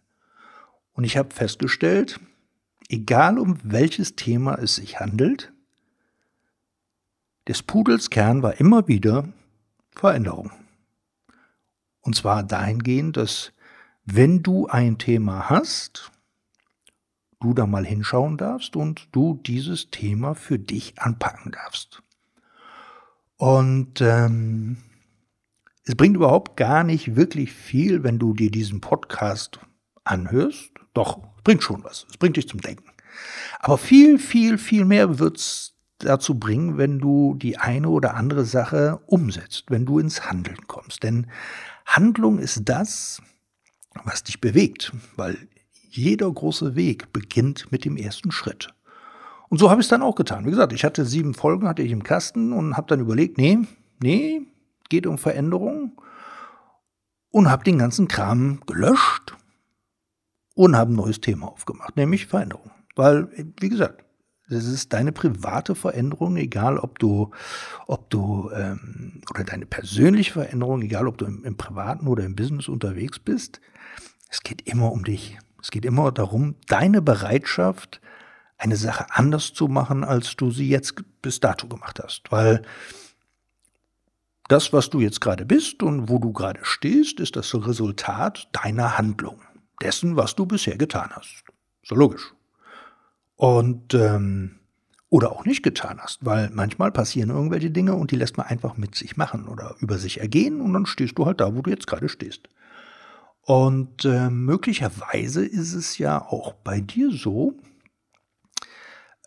Und 0.92 1.04
ich 1.04 1.16
habe 1.16 1.32
festgestellt, 1.32 2.18
egal 2.88 3.38
um 3.38 3.58
welches 3.62 4.16
Thema 4.16 4.56
es 4.56 4.74
sich 4.74 4.98
handelt, 4.98 5.52
des 7.46 7.62
Pudels 7.62 8.10
Kern 8.10 8.42
war 8.42 8.58
immer 8.58 8.88
wieder 8.88 9.28
Veränderung. 9.92 10.50
Und 12.04 12.14
zwar 12.14 12.42
dahingehend, 12.42 13.16
dass 13.16 13.52
wenn 14.04 14.42
du 14.42 14.66
ein 14.66 14.98
Thema 14.98 15.48
hast, 15.48 16.12
du 17.40 17.54
da 17.54 17.66
mal 17.66 17.84
hinschauen 17.84 18.36
darfst 18.36 18.76
und 18.76 19.08
du 19.12 19.40
dieses 19.44 19.90
Thema 19.90 20.34
für 20.34 20.58
dich 20.58 20.98
anpacken 20.98 21.52
darfst. 21.52 22.02
Und 23.36 24.00
ähm, 24.02 24.76
es 25.84 25.94
bringt 25.94 26.16
überhaupt 26.16 26.56
gar 26.56 26.84
nicht 26.84 27.16
wirklich 27.16 27.52
viel, 27.52 28.02
wenn 28.02 28.18
du 28.18 28.34
dir 28.34 28.50
diesen 28.50 28.80
Podcast 28.80 29.60
anhörst. 30.04 30.72
Doch, 30.92 31.18
es 31.36 31.42
bringt 31.42 31.62
schon 31.62 31.84
was. 31.84 32.06
Es 32.10 32.18
bringt 32.18 32.36
dich 32.36 32.48
zum 32.48 32.60
Denken. 32.60 32.90
Aber 33.60 33.78
viel, 33.78 34.18
viel, 34.18 34.58
viel 34.58 34.84
mehr 34.84 35.18
wird's 35.18 35.74
dazu 35.98 36.38
bringen, 36.38 36.76
wenn 36.76 36.98
du 36.98 37.34
die 37.34 37.56
eine 37.56 37.88
oder 37.88 38.14
andere 38.14 38.44
Sache 38.44 39.00
umsetzt, 39.06 39.64
wenn 39.68 39.86
du 39.86 39.98
ins 39.98 40.28
Handeln 40.28 40.66
kommst. 40.66 41.02
Denn 41.02 41.28
Handlung 41.84 42.38
ist 42.38 42.62
das, 42.64 43.22
was 44.04 44.24
dich 44.24 44.40
bewegt, 44.40 44.92
weil 45.16 45.48
jeder 45.90 46.30
große 46.30 46.74
Weg 46.74 47.12
beginnt 47.12 47.70
mit 47.70 47.84
dem 47.84 47.96
ersten 47.96 48.32
Schritt. 48.32 48.74
Und 49.48 49.58
so 49.58 49.70
habe 49.70 49.80
ich 49.80 49.86
es 49.86 49.90
dann 49.90 50.02
auch 50.02 50.16
getan. 50.16 50.44
Wie 50.46 50.50
gesagt, 50.50 50.72
ich 50.72 50.84
hatte 50.84 51.04
sieben 51.04 51.34
Folgen, 51.34 51.68
hatte 51.68 51.82
ich 51.82 51.92
im 51.92 52.02
Kasten 52.02 52.52
und 52.52 52.76
habe 52.76 52.88
dann 52.88 53.00
überlegt, 53.00 53.38
nee, 53.38 53.58
nee, 54.02 54.42
geht 54.88 55.06
um 55.06 55.18
Veränderung 55.18 55.92
und 57.30 57.50
habe 57.50 57.64
den 57.64 57.78
ganzen 57.78 58.08
Kram 58.08 58.60
gelöscht 58.66 59.36
und 60.54 60.76
habe 60.76 60.92
ein 60.92 60.96
neues 60.96 61.20
Thema 61.20 61.48
aufgemacht, 61.48 61.96
nämlich 61.96 62.26
Veränderung. 62.26 62.70
Weil, 62.96 63.28
wie 63.60 63.68
gesagt, 63.68 64.03
das 64.54 64.64
ist 64.64 64.92
deine 64.92 65.12
private 65.12 65.74
Veränderung, 65.74 66.36
egal 66.36 66.78
ob 66.78 66.98
du, 66.98 67.30
ob 67.86 68.08
du, 68.10 68.50
ähm, 68.54 69.20
oder 69.30 69.44
deine 69.44 69.66
persönliche 69.66 70.32
Veränderung, 70.32 70.82
egal 70.82 71.08
ob 71.08 71.18
du 71.18 71.26
im, 71.26 71.44
im 71.44 71.56
Privaten 71.56 72.06
oder 72.06 72.24
im 72.24 72.36
Business 72.36 72.68
unterwegs 72.68 73.18
bist. 73.18 73.60
Es 74.30 74.42
geht 74.42 74.62
immer 74.62 74.92
um 74.92 75.04
dich. 75.04 75.38
Es 75.60 75.70
geht 75.70 75.84
immer 75.84 76.12
darum, 76.12 76.56
deine 76.66 77.02
Bereitschaft, 77.02 78.00
eine 78.56 78.76
Sache 78.76 79.06
anders 79.10 79.52
zu 79.52 79.68
machen, 79.68 80.04
als 80.04 80.36
du 80.36 80.50
sie 80.50 80.68
jetzt 80.68 80.94
bis 81.20 81.40
dato 81.40 81.66
gemacht 81.66 82.00
hast. 82.02 82.30
Weil 82.30 82.62
das, 84.48 84.72
was 84.72 84.90
du 84.90 85.00
jetzt 85.00 85.20
gerade 85.20 85.44
bist 85.44 85.82
und 85.82 86.08
wo 86.08 86.18
du 86.18 86.32
gerade 86.32 86.60
stehst, 86.62 87.18
ist 87.18 87.36
das 87.36 87.54
Resultat 87.54 88.48
deiner 88.52 88.98
Handlung, 88.98 89.40
dessen, 89.82 90.16
was 90.16 90.36
du 90.36 90.46
bisher 90.46 90.76
getan 90.76 91.10
hast. 91.14 91.44
So 91.82 91.94
logisch 91.94 92.32
und 93.36 93.94
ähm, 93.94 94.60
oder 95.08 95.30
auch 95.30 95.44
nicht 95.44 95.62
getan 95.62 96.00
hast, 96.00 96.24
weil 96.24 96.50
manchmal 96.50 96.90
passieren 96.90 97.30
irgendwelche 97.30 97.70
Dinge 97.70 97.94
und 97.94 98.10
die 98.10 98.16
lässt 98.16 98.36
man 98.36 98.46
einfach 98.46 98.76
mit 98.76 98.96
sich 98.96 99.16
machen 99.16 99.46
oder 99.46 99.76
über 99.78 99.98
sich 99.98 100.20
ergehen 100.20 100.60
und 100.60 100.72
dann 100.72 100.86
stehst 100.86 101.16
du 101.18 101.26
halt 101.26 101.40
da, 101.40 101.54
wo 101.54 101.62
du 101.62 101.70
jetzt 101.70 101.86
gerade 101.86 102.08
stehst. 102.08 102.48
Und 103.42 104.04
äh, 104.04 104.30
möglicherweise 104.30 105.44
ist 105.44 105.74
es 105.74 105.98
ja 105.98 106.20
auch 106.20 106.54
bei 106.54 106.80
dir 106.80 107.12
so, 107.12 107.54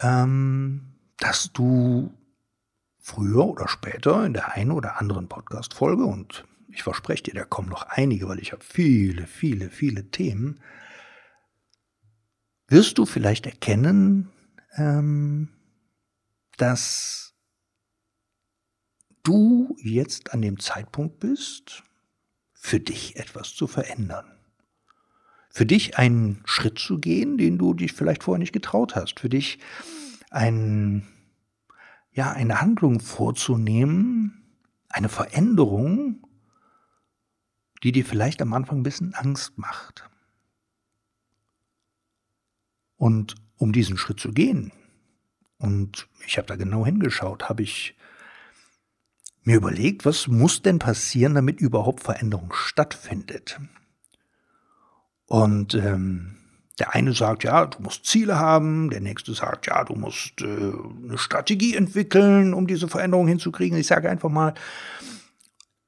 ähm, 0.01 0.95
dass 1.17 1.53
du 1.53 2.11
früher 2.99 3.45
oder 3.45 3.67
später 3.67 4.25
in 4.25 4.33
der 4.33 4.53
einen 4.53 4.71
oder 4.71 4.99
anderen 4.99 5.29
Podcast-Folge, 5.29 6.03
und 6.03 6.43
ich 6.69 6.83
verspreche 6.83 7.23
dir, 7.23 7.33
da 7.35 7.45
kommen 7.45 7.69
noch 7.69 7.83
einige, 7.83 8.27
weil 8.27 8.39
ich 8.39 8.51
habe 8.51 8.63
viele, 8.63 9.27
viele, 9.27 9.69
viele 9.69 10.11
Themen, 10.11 10.59
wirst 12.67 12.97
du 12.97 13.05
vielleicht 13.05 13.45
erkennen, 13.45 14.29
ähm, 14.75 15.49
dass 16.57 17.33
du 19.23 19.75
jetzt 19.81 20.33
an 20.33 20.41
dem 20.41 20.59
Zeitpunkt 20.59 21.19
bist, 21.19 21.83
für 22.53 22.79
dich 22.79 23.17
etwas 23.17 23.53
zu 23.53 23.67
verändern. 23.67 24.25
Für 25.49 25.65
dich 25.65 25.97
einen 25.97 26.41
Schritt 26.45 26.79
zu 26.79 26.99
gehen, 26.99 27.37
den 27.37 27.57
du 27.57 27.73
dich 27.73 27.93
vielleicht 27.93 28.23
vorher 28.23 28.39
nicht 28.39 28.53
getraut 28.53 28.95
hast. 28.95 29.19
Für 29.19 29.29
dich 29.29 29.59
ein, 30.29 31.07
ja, 32.11 32.31
eine 32.31 32.61
Handlung 32.61 32.99
vorzunehmen, 32.99 34.43
eine 34.89 35.09
Veränderung, 35.09 36.27
die 37.83 37.91
dir 37.91 38.05
vielleicht 38.05 38.41
am 38.41 38.53
Anfang 38.53 38.79
ein 38.79 38.83
bisschen 38.83 39.13
Angst 39.13 39.57
macht. 39.57 40.09
Und 42.97 43.35
um 43.57 43.71
diesen 43.71 43.97
Schritt 43.97 44.19
zu 44.19 44.31
gehen, 44.31 44.71
und 45.59 46.07
ich 46.25 46.37
habe 46.37 46.47
da 46.47 46.55
genau 46.55 46.85
hingeschaut, 46.85 47.49
habe 47.49 47.63
ich 47.63 47.95
mir 49.43 49.55
überlegt, 49.55 50.05
was 50.05 50.27
muss 50.27 50.61
denn 50.61 50.77
passieren, 50.77 51.33
damit 51.33 51.61
überhaupt 51.61 52.03
Veränderung 52.03 52.51
stattfindet. 52.53 53.59
Und 55.25 55.73
ähm, 55.73 56.35
der 56.79 56.93
eine 56.93 57.13
sagt, 57.13 57.43
ja, 57.43 57.65
du 57.65 57.81
musst 57.81 58.05
Ziele 58.05 58.37
haben, 58.37 58.89
der 58.89 59.01
nächste 59.01 59.33
sagt, 59.33 59.67
ja, 59.67 59.83
du 59.83 59.95
musst 59.95 60.41
äh, 60.41 60.45
eine 60.45 61.17
Strategie 61.17 61.75
entwickeln, 61.75 62.53
um 62.53 62.67
diese 62.67 62.87
Veränderung 62.87 63.27
hinzukriegen. 63.27 63.77
Ich 63.77 63.87
sage 63.87 64.09
einfach 64.09 64.29
mal, 64.29 64.53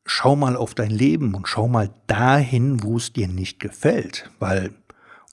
schau 0.05 0.35
mal 0.35 0.55
auf 0.55 0.73
dein 0.73 0.89
Leben 0.89 1.35
und 1.35 1.47
schau 1.47 1.67
mal 1.67 1.93
dahin, 2.07 2.81
wo 2.81 2.97
es 2.97 3.13
dir 3.13 3.27
nicht 3.27 3.59
gefällt, 3.59 4.31
weil 4.39 4.73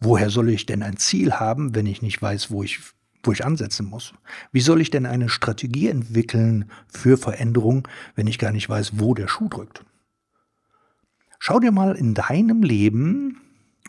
Woher 0.01 0.31
soll 0.31 0.51
ich 0.51 0.67
denn 0.67 0.83
ein 0.83 0.97
Ziel 0.97 1.33
haben, 1.33 1.75
wenn 1.75 1.87
ich 1.87 2.03
nicht 2.03 2.21
weiß, 2.21 2.51
wo 2.51 2.63
ich, 2.63 2.81
wo 3.23 3.33
ich 3.33 3.45
ansetzen 3.45 3.87
muss? 3.87 4.13
Wie 4.53 4.61
soll 4.61 4.81
ich 4.81 4.91
denn 4.91 5.07
eine 5.07 5.29
Strategie 5.29 5.89
entwickeln 5.89 6.71
für 6.89 7.17
Veränderung, 7.17 7.89
wenn 8.15 8.27
ich 8.27 8.39
gar 8.39 8.53
nicht 8.53 8.69
weiß, 8.69 8.99
wo 8.99 9.15
der 9.15 9.29
Schuh 9.29 9.49
drückt? 9.49 9.85
Schau 11.39 11.61
dir 11.61 11.73
mal 11.73 11.95
in 11.97 12.15
deinem 12.15 12.63
Leben, 12.63 13.41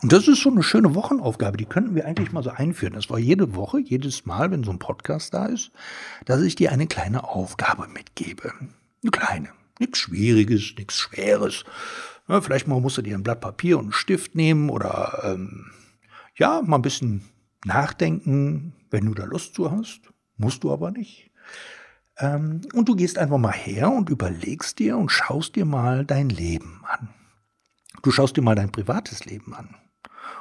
und 0.02 0.12
das 0.12 0.28
ist 0.28 0.42
so 0.42 0.50
eine 0.50 0.62
schöne 0.62 0.94
Wochenaufgabe, 0.94 1.56
die 1.56 1.64
könnten 1.64 1.96
wir 1.96 2.06
eigentlich 2.06 2.30
mal 2.30 2.44
so 2.44 2.50
einführen. 2.50 2.92
Das 2.92 3.10
war 3.10 3.18
jede 3.18 3.56
Woche, 3.56 3.80
jedes 3.80 4.26
Mal, 4.26 4.50
wenn 4.50 4.62
so 4.62 4.70
ein 4.70 4.78
Podcast 4.78 5.34
da 5.34 5.46
ist, 5.46 5.72
dass 6.24 6.40
ich 6.42 6.54
dir 6.54 6.70
eine 6.70 6.86
kleine 6.86 7.24
Aufgabe 7.24 7.88
mitgebe. 7.88 8.52
Eine 9.02 9.10
kleine. 9.10 9.48
Nichts 9.80 9.98
Schwieriges, 9.98 10.74
nichts 10.76 10.98
Schweres. 10.98 11.64
Ja, 12.28 12.40
vielleicht 12.40 12.68
mal 12.68 12.80
musst 12.80 12.98
du 12.98 13.02
dir 13.02 13.16
ein 13.16 13.24
Blatt 13.24 13.40
Papier 13.40 13.78
und 13.78 13.86
einen 13.86 13.92
Stift 13.92 14.36
nehmen 14.36 14.70
oder 14.70 15.20
ähm, 15.24 15.66
ja, 16.38 16.62
mal 16.62 16.76
ein 16.76 16.82
bisschen 16.82 17.22
nachdenken, 17.64 18.72
wenn 18.90 19.06
du 19.06 19.14
da 19.14 19.24
Lust 19.24 19.54
zu 19.54 19.70
hast. 19.70 20.00
Musst 20.36 20.62
du 20.62 20.72
aber 20.72 20.90
nicht. 20.90 21.30
Ähm, 22.18 22.60
und 22.72 22.88
du 22.88 22.94
gehst 22.94 23.18
einfach 23.18 23.38
mal 23.38 23.52
her 23.52 23.90
und 23.90 24.08
überlegst 24.08 24.78
dir 24.78 24.96
und 24.96 25.10
schaust 25.10 25.56
dir 25.56 25.64
mal 25.64 26.04
dein 26.04 26.28
Leben 26.28 26.82
an. 26.84 27.08
Du 28.02 28.12
schaust 28.12 28.36
dir 28.36 28.42
mal 28.42 28.54
dein 28.54 28.70
privates 28.70 29.24
Leben 29.24 29.54
an. 29.54 29.74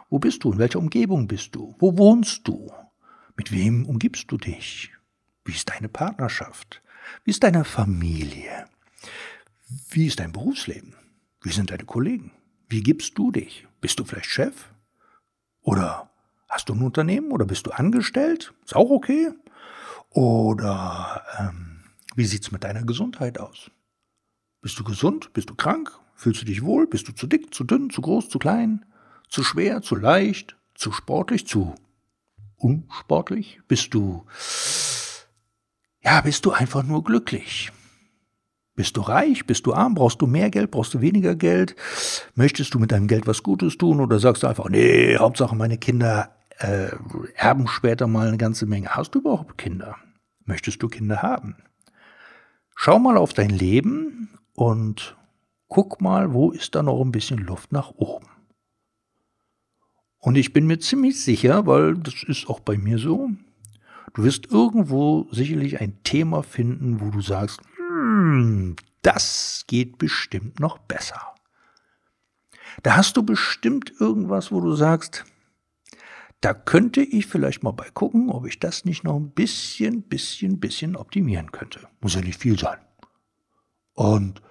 Wo 0.10 0.20
bist 0.20 0.44
du? 0.44 0.54
In 0.54 0.60
welcher 0.60 0.80
Umgebung 0.80 1.28
bist 1.28 1.56
du? 1.56 1.76
Wo 1.80 1.98
wohnst 1.98 2.48
du? 2.48 2.72
Mit 3.36 3.52
wem 3.52 3.86
umgibst 3.86 4.32
du 4.32 4.38
dich? 4.38 4.92
Wie 5.44 5.54
ist 5.54 5.70
deine 5.70 5.90
Partnerschaft? 5.90 6.82
Wie 7.24 7.32
ist 7.32 7.44
deine 7.44 7.64
Familie? 7.64 8.68
Wie 9.90 10.08
ist 10.08 10.20
dein 10.20 10.32
Berufsleben? 10.32 10.96
Wie 11.42 11.52
sind 11.52 11.72
deine 11.72 11.86
Kollegen? 11.86 12.32
Wie 12.70 12.82
gibst 12.82 13.18
du 13.18 13.32
dich? 13.32 13.68
Bist 13.82 14.00
du 14.00 14.04
vielleicht 14.04 14.28
Chef? 14.28 14.70
Oder 15.68 16.10
hast 16.48 16.70
du 16.70 16.74
ein 16.74 16.82
Unternehmen 16.82 17.34
oder 17.34 17.44
bist 17.44 17.68
du 17.68 17.72
angestellt? 17.72 18.54
Ist 18.64 18.74
auch 18.74 18.90
okay. 18.90 19.34
Oder 20.12 21.22
ähm, 21.38 21.84
wie 22.16 22.24
sieht's 22.24 22.54
mit 22.54 22.64
deiner 22.64 22.84
Gesundheit 22.84 23.38
aus? 23.38 23.70
Bist 24.62 24.80
du 24.80 24.86
gesund? 24.86 25.34
Bist 25.34 25.50
du 25.50 25.56
krank? 25.56 25.92
Fühlst 26.16 26.42
du 26.42 26.46
dich 26.46 26.64
wohl? 26.64 26.88
Bist 26.88 27.10
du 27.10 27.12
zu 27.12 27.28
dick, 27.28 27.54
zu 27.54 27.66
dünn, 27.66 27.90
zu 27.90 28.00
groß, 28.00 28.30
zu 28.30 28.40
klein, 28.40 28.86
zu 29.28 29.44
schwer, 29.44 29.82
zu 29.82 29.96
leicht, 29.96 30.56
zu 30.74 30.94
sportlich, 30.94 31.46
zu 31.48 31.76
unsportlich? 32.56 33.60
Bist 33.68 33.94
du, 33.94 34.26
ja, 36.02 36.22
bist 36.22 36.46
du 36.46 36.52
einfach 36.52 36.84
nur 36.84 37.04
glücklich? 37.04 37.74
Bist 38.78 38.96
du 38.96 39.02
reich? 39.02 39.48
Bist 39.48 39.66
du 39.66 39.74
arm? 39.74 39.96
Brauchst 39.96 40.22
du 40.22 40.28
mehr 40.28 40.52
Geld? 40.52 40.70
Brauchst 40.70 40.94
du 40.94 41.02
weniger 41.02 41.36
Geld? 41.36 41.76
Möchtest 42.36 42.76
du 42.76 42.80
mit 42.80 42.92
deinem 42.92 43.08
Geld 43.08 43.26
was 43.26 43.42
Gutes 43.42 43.76
tun 43.80 44.00
oder 44.00 44.20
sagst 44.20 44.44
du 44.44 44.48
einfach, 44.48 44.70
nee, 44.70 45.18
Hauptsache 45.18 45.56
meine 45.56 45.80
Kinder 45.80 46.30
äh, 46.60 46.90
erben 47.34 47.68
später 47.68 48.06
mal 48.06 48.28
eine 48.28 48.38
ganze 48.38 48.68
Menge. 48.68 48.90
Hast 48.90 49.16
du 49.16 49.20
überhaupt 49.20 49.58
Kinder? 49.58 49.96
Möchtest 50.46 50.84
du 50.84 50.90
Kinder 50.90 51.24
haben? 51.24 51.56
Schau 52.76 53.00
mal 53.00 53.18
auf 53.18 53.34
dein 53.34 53.50
Leben 53.50 54.30
und 54.54 55.18
guck 55.68 56.00
mal, 56.00 56.32
wo 56.34 56.52
ist 56.52 56.76
da 56.76 56.84
noch 56.84 57.02
ein 57.02 57.12
bisschen 57.12 57.40
Luft 57.40 57.72
nach 57.72 57.94
oben. 57.96 58.28
Und 60.20 60.36
ich 60.36 60.54
bin 60.54 60.68
mir 60.68 60.78
ziemlich 60.78 61.20
sicher, 61.20 61.66
weil 61.66 61.96
das 61.96 62.22
ist 62.28 62.48
auch 62.48 62.60
bei 62.60 62.78
mir 62.78 63.00
so, 63.00 63.32
du 64.14 64.24
wirst 64.24 64.52
irgendwo 64.52 65.28
sicherlich 65.32 65.82
ein 65.82 66.04
Thema 66.04 66.44
finden, 66.44 67.02
wo 67.02 67.10
du 67.10 67.22
sagst, 67.22 67.60
hm, 68.18 68.76
das 69.04 69.64
geht 69.68 70.00
bestimmt 70.00 70.60
noch 70.60 70.80
besser. 70.80 71.22
Da 72.82 72.96
hast 72.96 73.16
du 73.16 73.24
bestimmt 73.24 73.94
irgendwas, 74.00 74.52
wo 74.52 74.60
du 74.60 74.76
sagst, 74.76 75.24
da 76.42 76.54
könnte 76.54 77.02
ich 77.02 77.28
vielleicht 77.28 77.64
mal 77.64 77.72
bei 77.72 77.90
gucken, 77.92 78.30
ob 78.30 78.46
ich 78.48 78.60
das 78.60 78.86
nicht 78.86 79.04
noch 79.04 79.16
ein 79.16 79.32
bisschen, 79.32 80.02
bisschen, 80.04 80.60
bisschen 80.60 80.96
optimieren 80.96 81.52
könnte. 81.52 81.88
Muss 82.02 82.16
ja 82.16 82.22
nicht 82.22 82.40
viel 82.40 82.58
sein. 82.58 82.78
Und 83.94 84.42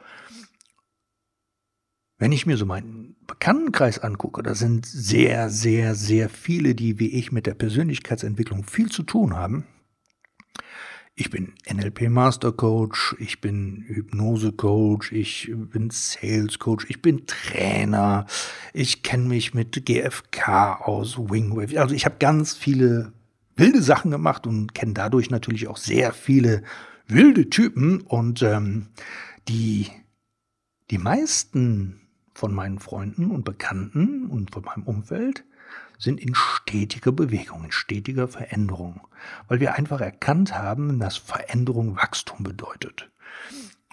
wenn 2.18 2.32
ich 2.32 2.46
mir 2.46 2.56
so 2.56 2.66
meinen 2.66 3.16
Bekanntenkreis 3.26 3.98
angucke, 3.98 4.42
da 4.42 4.54
sind 4.54 4.86
sehr, 4.86 5.50
sehr, 5.50 5.94
sehr 5.94 6.28
viele, 6.28 6.74
die 6.74 6.98
wie 6.98 7.08
ich 7.08 7.30
mit 7.30 7.46
der 7.46 7.54
Persönlichkeitsentwicklung 7.54 8.64
viel 8.64 8.90
zu 8.90 9.02
tun 9.02 9.36
haben. 9.36 9.66
Ich 11.18 11.30
bin 11.30 11.54
NLP 11.66 12.10
Master 12.10 12.52
Coach, 12.52 13.16
ich 13.18 13.40
bin 13.40 13.86
Hypnose 13.88 14.52
Coach, 14.52 15.12
ich 15.12 15.50
bin 15.50 15.88
Sales 15.88 16.58
Coach, 16.58 16.84
ich 16.90 17.00
bin 17.00 17.26
Trainer, 17.26 18.26
ich 18.74 19.02
kenne 19.02 19.24
mich 19.24 19.54
mit 19.54 19.86
GFK 19.86 20.82
aus, 20.82 21.16
Wingwave. 21.16 21.80
Also 21.80 21.94
ich 21.94 22.04
habe 22.04 22.16
ganz 22.18 22.52
viele 22.52 23.14
wilde 23.56 23.80
Sachen 23.80 24.10
gemacht 24.10 24.46
und 24.46 24.74
kenne 24.74 24.92
dadurch 24.92 25.30
natürlich 25.30 25.68
auch 25.68 25.78
sehr 25.78 26.12
viele 26.12 26.62
wilde 27.06 27.48
Typen 27.48 28.02
und 28.02 28.42
ähm, 28.42 28.88
die 29.48 29.86
die 30.90 30.98
meisten 30.98 31.98
von 32.34 32.52
meinen 32.54 32.78
Freunden 32.78 33.30
und 33.30 33.46
Bekannten 33.46 34.26
und 34.26 34.50
von 34.50 34.64
meinem 34.64 34.82
Umfeld 34.82 35.46
sind 35.98 36.20
in 36.20 36.34
stetiger 36.34 37.12
Bewegung, 37.12 37.64
in 37.64 37.72
stetiger 37.72 38.28
Veränderung, 38.28 39.00
weil 39.48 39.60
wir 39.60 39.74
einfach 39.74 40.00
erkannt 40.00 40.56
haben, 40.56 40.98
dass 40.98 41.16
Veränderung 41.16 41.96
Wachstum 41.96 42.42
bedeutet. 42.42 43.10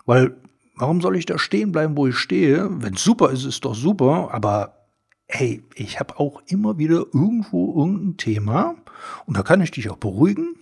Weil, 0.05 0.35
warum 0.75 1.01
soll 1.01 1.15
ich 1.15 1.25
da 1.25 1.37
stehen 1.37 1.71
bleiben, 1.71 1.97
wo 1.97 2.07
ich 2.07 2.17
stehe? 2.17 2.67
Wenn 2.69 2.95
es 2.95 3.03
super 3.03 3.31
ist, 3.31 3.45
ist 3.45 3.65
doch 3.65 3.75
super, 3.75 4.29
aber 4.31 4.87
hey, 5.27 5.63
ich 5.75 5.99
habe 5.99 6.19
auch 6.19 6.41
immer 6.47 6.77
wieder 6.77 7.05
irgendwo 7.13 7.81
irgendein 7.81 8.17
Thema, 8.17 8.75
und 9.25 9.37
da 9.37 9.43
kann 9.43 9.61
ich 9.61 9.71
dich 9.71 9.89
auch 9.89 9.97
beruhigen, 9.97 10.57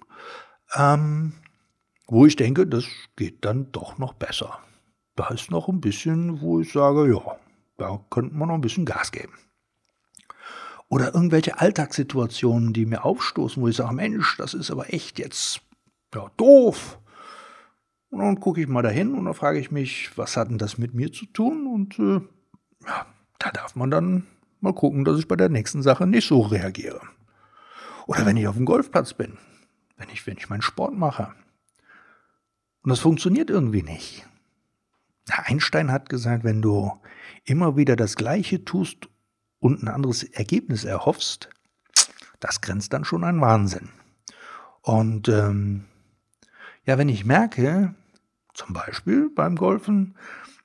ähm, 0.76 1.34
wo 2.08 2.26
ich 2.26 2.36
denke, 2.36 2.68
das 2.68 2.86
geht 3.16 3.44
dann 3.46 3.72
doch 3.72 3.98
noch 3.98 4.14
besser. 4.14 4.60
Da 5.16 5.28
ist 5.30 5.52
noch 5.52 5.68
ein 5.68 5.82
bisschen, 5.82 6.42
wo 6.42 6.60
ich 6.60 6.72
sage, 6.72 7.12
ja, 7.12 7.38
da 7.78 8.00
könnte 8.10 8.36
man 8.36 8.48
noch 8.50 8.56
ein 8.56 8.62
bisschen 8.62 8.86
Gas 8.86 9.12
geben. 9.12 9.34
Oder 10.92 11.16
irgendwelche 11.16 11.58
Alltagssituationen, 11.58 12.74
die 12.74 12.86
mir 12.86 13.06
aufstoßen, 13.06 13.64
wo 13.64 13.70
ich 13.70 13.78
sage, 13.78 13.96
Mensch, 13.96 14.36
das 14.36 14.54
ist 14.54 14.72
aber 14.72 14.94
echt 14.94 15.20
jetzt 15.20 15.62
ja, 16.14 16.30
doof. 16.36 17.00
Und 18.10 18.20
dann 18.20 18.42
gucke 18.42 18.60
ich 18.60 18.68
mal 18.68 18.82
dahin 18.82 19.14
und 19.14 19.24
dann 19.24 19.34
frage 19.34 19.58
ich 19.58 19.72
mich, 19.72 20.12
was 20.18 20.36
hat 20.36 20.50
denn 20.50 20.58
das 20.58 20.78
mit 20.78 20.94
mir 20.94 21.14
zu 21.14 21.28
tun? 21.28 21.66
Und 21.66 21.98
äh, 21.98 22.20
ja, 22.86 23.06
da 23.40 23.52
darf 23.52 23.74
man 23.78 23.90
dann 23.90 24.28
mal 24.60 24.74
gucken, 24.74 25.06
dass 25.06 25.18
ich 25.18 25.30
bei 25.30 25.38
der 25.38 25.48
nächsten 25.48 25.82
Sache 25.82 26.06
nicht 26.06 26.28
so 26.28 26.42
reagiere. 26.42 27.00
Oder 28.06 28.26
wenn 28.26 28.36
ich 28.36 28.50
auf 28.50 28.58
dem 28.58 28.66
Golfplatz 28.66 29.14
bin, 29.14 29.38
wenn 29.96 30.10
ich, 30.10 30.28
wenn 30.28 30.36
ich 30.36 30.50
meinen 30.50 30.62
Sport 30.62 30.94
mache. 30.94 31.34
Und 32.82 32.90
das 32.90 33.00
funktioniert 33.00 33.50
irgendwie 33.50 33.84
nicht. 33.84 34.28
Einstein 35.30 35.90
hat 35.90 36.10
gesagt, 36.10 36.44
wenn 36.44 36.62
du 36.62 36.92
immer 37.46 37.78
wieder 37.78 37.96
das 37.96 38.18
Gleiche 38.18 38.66
tust 38.66 39.08
und 39.62 39.82
ein 39.82 39.88
anderes 39.88 40.24
Ergebnis 40.24 40.84
erhoffst, 40.84 41.50
das 42.42 42.60
grenzt 42.60 42.92
dann 42.92 43.06
schon 43.06 43.24
an 43.24 43.40
Wahnsinn. 43.40 43.90
Und 44.82 45.30
ähm, 45.30 45.86
ja, 46.86 46.98
wenn 46.98 47.08
ich 47.08 47.24
merke, 47.24 47.94
zum 48.54 48.74
Beispiel 48.74 49.30
beim 49.34 49.56
Golfen, 49.56 50.18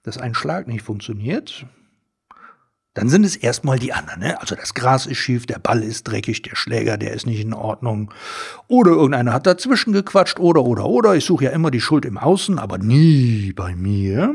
dass 0.03 0.19
ein 0.19 0.35
Schlag 0.35 0.67
nicht 0.67 0.83
funktioniert, 0.83 1.67
dann 2.95 3.11
sind 3.11 3.25
es 3.25 3.37
erstmal 3.37 3.79
die 3.79 3.93
anderen. 3.93 4.21
Ne? 4.21 4.41
Also 4.41 4.55
das 4.55 4.73
Gras 4.73 5.05
ist 5.05 5.19
schief, 5.19 5.45
der 5.45 5.59
Ball 5.59 5.83
ist 5.83 6.05
dreckig, 6.05 6.41
der 6.41 6.57
Schläger, 6.57 6.97
der 6.97 7.13
ist 7.13 7.27
nicht 7.27 7.41
in 7.41 7.53
Ordnung. 7.53 8.11
Oder 8.69 8.93
irgendeiner 8.93 9.35
hat 9.35 9.47
dazwischen 9.47 9.93
gequatscht 9.93 10.41
oder, 10.41 10.65
oder, 10.65 10.87
oder. 10.87 11.15
Ich 11.15 11.27
suche 11.27 11.45
ja 11.45 11.51
immer 11.51 11.71
die 11.71 11.83
Schuld 11.83 12.07
im 12.07 12.17
Außen, 12.17 12.59
aber 12.59 12.79
nie 12.79 13.53
bei 13.53 13.77
mir. 13.77 14.35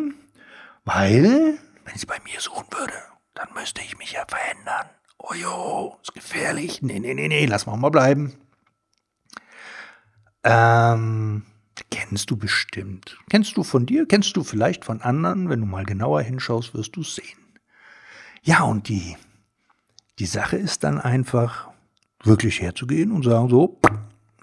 Weil, 0.85 1.23
wenn 1.23 1.95
ich 1.95 2.01
sie 2.01 2.05
bei 2.05 2.19
mir 2.23 2.39
suchen 2.39 2.67
würde, 2.69 2.93
dann 3.41 3.53
müsste 3.55 3.81
ich 3.81 3.97
mich 3.97 4.13
ja 4.13 4.25
verändern. 4.27 4.87
Oh 5.17 5.33
jo, 5.33 5.97
ist 6.01 6.13
gefährlich. 6.13 6.81
Nee, 6.81 6.99
nee, 6.99 7.13
nee, 7.13 7.27
nee, 7.27 7.45
lass 7.45 7.65
mal 7.65 7.75
mal 7.77 7.89
bleiben. 7.89 8.33
Ähm, 10.43 11.43
kennst 11.89 12.29
du 12.29 12.37
bestimmt. 12.37 13.17
Kennst 13.29 13.57
du 13.57 13.63
von 13.63 13.85
dir? 13.85 14.07
Kennst 14.07 14.35
du 14.37 14.43
vielleicht 14.43 14.85
von 14.85 15.01
anderen? 15.01 15.49
Wenn 15.49 15.61
du 15.61 15.65
mal 15.65 15.85
genauer 15.85 16.21
hinschaust, 16.21 16.73
wirst 16.73 16.95
du 16.95 17.01
es 17.01 17.15
sehen. 17.15 17.37
Ja, 18.43 18.61
und 18.63 18.89
die, 18.89 19.17
die 20.19 20.25
Sache 20.25 20.57
ist 20.57 20.83
dann 20.83 20.99
einfach, 20.99 21.69
wirklich 22.23 22.61
herzugehen 22.61 23.11
und 23.11 23.23
sagen 23.23 23.49
so, 23.49 23.79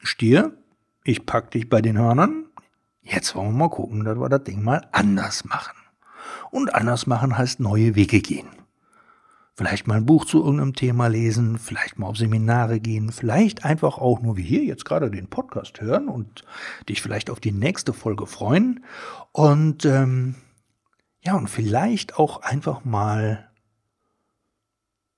Stier, 0.02 0.52
ich 1.04 1.24
pack 1.26 1.52
dich 1.52 1.68
bei 1.68 1.80
den 1.80 1.98
Hörnern. 1.98 2.46
Jetzt 3.02 3.34
wollen 3.36 3.52
wir 3.52 3.58
mal 3.58 3.70
gucken, 3.70 4.04
dass 4.04 4.18
wir 4.18 4.28
das 4.28 4.42
Ding 4.44 4.62
mal 4.62 4.88
anders 4.90 5.44
machen. 5.44 5.76
Und 6.50 6.74
anders 6.74 7.06
machen 7.06 7.38
heißt 7.38 7.60
neue 7.60 7.94
Wege 7.94 8.20
gehen. 8.20 8.48
Vielleicht 9.58 9.88
mal 9.88 9.96
ein 9.96 10.06
Buch 10.06 10.24
zu 10.24 10.38
irgendeinem 10.38 10.76
Thema 10.76 11.08
lesen, 11.08 11.58
vielleicht 11.58 11.98
mal 11.98 12.06
auf 12.06 12.16
Seminare 12.16 12.78
gehen, 12.78 13.10
vielleicht 13.10 13.64
einfach 13.64 13.98
auch 13.98 14.22
nur 14.22 14.36
wie 14.36 14.44
hier 14.44 14.62
jetzt 14.62 14.84
gerade 14.84 15.10
den 15.10 15.26
Podcast 15.26 15.80
hören 15.80 16.06
und 16.06 16.44
dich 16.88 17.02
vielleicht 17.02 17.28
auf 17.28 17.40
die 17.40 17.50
nächste 17.50 17.92
Folge 17.92 18.28
freuen. 18.28 18.84
Und 19.32 19.84
ähm, 19.84 20.36
ja, 21.24 21.34
und 21.34 21.50
vielleicht 21.50 22.20
auch 22.20 22.42
einfach 22.42 22.84
mal 22.84 23.50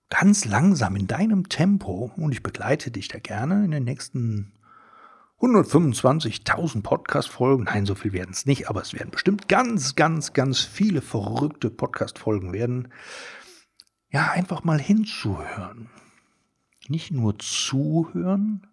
ganz 0.09 0.47
langsam 0.47 0.97
in 0.97 1.07
deinem 1.07 1.51
Tempo, 1.51 2.11
und 2.17 2.33
ich 2.33 2.43
begleite 2.43 2.91
dich 2.91 3.09
da 3.09 3.19
gerne 3.19 3.67
in 3.67 3.73
den 3.73 3.85
nächsten 3.85 4.55
125.000 5.41 6.83
Podcast-Folgen. 6.83 7.65
Nein, 7.65 7.85
so 7.85 7.95
viel 7.95 8.15
werden 8.15 8.31
es 8.33 8.47
nicht, 8.47 8.71
aber 8.71 8.81
es 8.81 8.95
werden 8.95 9.11
bestimmt 9.11 9.49
ganz, 9.49 9.97
ganz, 9.97 10.33
ganz 10.33 10.61
viele 10.61 11.03
verrückte 11.03 11.69
Podcast-Folgen 11.69 12.55
werden 12.55 12.89
ja, 14.11 14.31
einfach 14.31 14.65
mal 14.65 14.81
hinzuhören. 14.81 15.89
Nicht 16.89 17.13
nur 17.13 17.39
zuhören, 17.39 18.67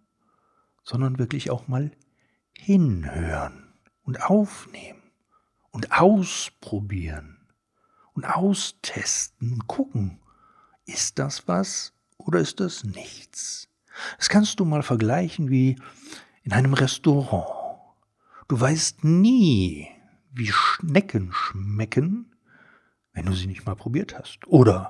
sondern 0.84 1.19
wirklich 1.19 1.52
auch 1.52 1.67
mal 1.67 1.91
hinhören 2.58 3.73
und 4.04 4.23
aufnehmen 4.23 5.02
und 5.71 5.91
ausprobieren 5.91 7.38
und 8.13 8.26
austesten 8.26 9.67
gucken, 9.67 10.19
ist 10.86 11.19
das 11.19 11.47
was 11.47 11.93
oder 12.17 12.39
ist 12.39 12.60
das 12.60 12.84
nichts? 12.84 13.69
Das 14.17 14.30
kannst 14.30 14.60
du 14.60 14.65
mal 14.65 14.82
vergleichen 14.82 15.50
wie 15.50 15.78
in 16.43 16.54
einem 16.54 16.73
Restaurant. 16.73 17.47
Du 18.47 18.60
weißt 18.60 19.04
nie, 19.04 19.88
wie 20.32 20.52
Schnecken 20.52 21.32
schmecken, 21.34 22.36
wenn 23.13 23.26
du 23.26 23.34
sie 23.34 23.47
nicht 23.47 23.65
mal 23.65 23.76
probiert 23.76 24.17
hast. 24.17 24.47
Oder 24.47 24.89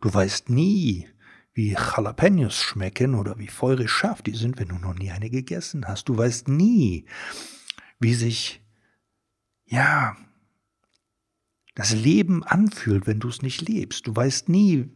Du 0.00 0.12
weißt 0.12 0.50
nie, 0.50 1.08
wie 1.54 1.72
Jalapenos 1.72 2.56
schmecken 2.62 3.14
oder 3.14 3.38
wie 3.38 3.48
feurig 3.48 3.90
scharf 3.90 4.22
die 4.22 4.34
sind, 4.34 4.58
wenn 4.58 4.68
du 4.68 4.76
noch 4.76 4.94
nie 4.94 5.10
eine 5.10 5.30
gegessen 5.30 5.86
hast. 5.86 6.08
Du 6.08 6.16
weißt 6.16 6.48
nie, 6.48 7.06
wie 7.98 8.14
sich, 8.14 8.62
ja, 9.66 10.16
das 11.74 11.92
Leben 11.92 12.42
anfühlt, 12.44 13.06
wenn 13.06 13.20
du 13.20 13.28
es 13.28 13.42
nicht 13.42 13.66
lebst. 13.66 14.06
Du 14.06 14.14
weißt 14.14 14.48
nie, 14.48 14.90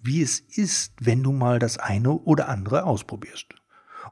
wie 0.00 0.22
es 0.22 0.40
ist, 0.40 0.94
wenn 1.00 1.22
du 1.22 1.32
mal 1.32 1.58
das 1.58 1.78
eine 1.78 2.12
oder 2.12 2.48
andere 2.48 2.84
ausprobierst. 2.84 3.54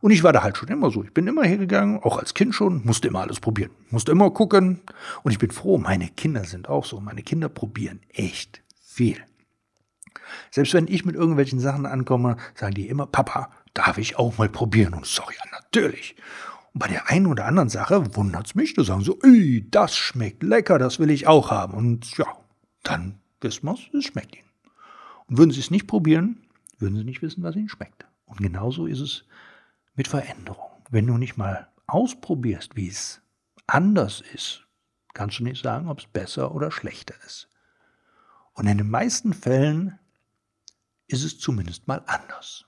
Und 0.00 0.10
ich 0.10 0.22
war 0.22 0.32
da 0.32 0.42
halt 0.42 0.56
schon 0.56 0.68
immer 0.68 0.90
so. 0.90 1.02
Ich 1.04 1.14
bin 1.14 1.26
immer 1.26 1.44
hergegangen, 1.44 2.02
auch 2.02 2.18
als 2.18 2.34
Kind 2.34 2.54
schon, 2.54 2.84
musste 2.84 3.08
immer 3.08 3.20
alles 3.20 3.40
probieren, 3.40 3.70
musste 3.90 4.12
immer 4.12 4.30
gucken. 4.30 4.80
Und 5.22 5.32
ich 5.32 5.38
bin 5.38 5.50
froh, 5.50 5.78
meine 5.78 6.08
Kinder 6.08 6.44
sind 6.44 6.68
auch 6.68 6.84
so. 6.84 7.00
Meine 7.00 7.22
Kinder 7.22 7.48
probieren 7.48 8.00
echt 8.10 8.62
viel. 8.82 9.16
Selbst 10.50 10.74
wenn 10.74 10.88
ich 10.88 11.04
mit 11.04 11.14
irgendwelchen 11.14 11.60
Sachen 11.60 11.86
ankomme, 11.86 12.36
sagen 12.54 12.74
die 12.74 12.88
immer, 12.88 13.06
Papa, 13.06 13.50
darf 13.74 13.98
ich 13.98 14.18
auch 14.18 14.38
mal 14.38 14.48
probieren? 14.48 14.94
Und 14.94 15.06
sage, 15.06 15.34
ja, 15.34 15.50
natürlich. 15.50 16.16
Und 16.72 16.80
bei 16.80 16.88
der 16.88 17.10
einen 17.10 17.26
oder 17.26 17.46
anderen 17.46 17.68
Sache 17.68 18.14
wundert 18.16 18.46
es 18.46 18.54
mich, 18.54 18.74
da 18.74 18.84
sagen 18.84 19.02
so, 19.02 19.18
das 19.70 19.96
schmeckt 19.96 20.42
lecker, 20.42 20.78
das 20.78 20.98
will 20.98 21.10
ich 21.10 21.26
auch 21.26 21.50
haben. 21.50 21.74
Und 21.74 22.16
ja, 22.16 22.26
dann 22.82 23.18
wissen 23.40 23.66
wir 23.66 23.74
es, 23.74 23.80
es 23.94 24.04
schmeckt 24.04 24.36
ihnen. 24.36 24.48
Und 25.26 25.38
würden 25.38 25.50
sie 25.50 25.60
es 25.60 25.70
nicht 25.70 25.86
probieren, 25.86 26.46
würden 26.78 26.96
sie 26.96 27.04
nicht 27.04 27.22
wissen, 27.22 27.42
was 27.42 27.56
ihnen 27.56 27.68
schmeckt. 27.68 28.06
Und 28.26 28.40
genauso 28.40 28.86
ist 28.86 29.00
es 29.00 29.24
mit 29.94 30.08
Veränderung. 30.08 30.70
Wenn 30.90 31.06
du 31.06 31.16
nicht 31.16 31.36
mal 31.36 31.68
ausprobierst, 31.86 32.76
wie 32.76 32.88
es 32.88 33.20
anders 33.66 34.22
ist, 34.34 34.66
kannst 35.14 35.38
du 35.38 35.44
nicht 35.44 35.62
sagen, 35.62 35.88
ob 35.88 36.00
es 36.00 36.06
besser 36.06 36.54
oder 36.54 36.70
schlechter 36.70 37.14
ist. 37.24 37.48
Und 38.52 38.66
in 38.66 38.78
den 38.78 38.90
meisten 38.90 39.32
Fällen 39.32 39.98
ist 41.08 41.24
es 41.24 41.38
zumindest 41.38 41.88
mal 41.88 42.02
anders. 42.06 42.64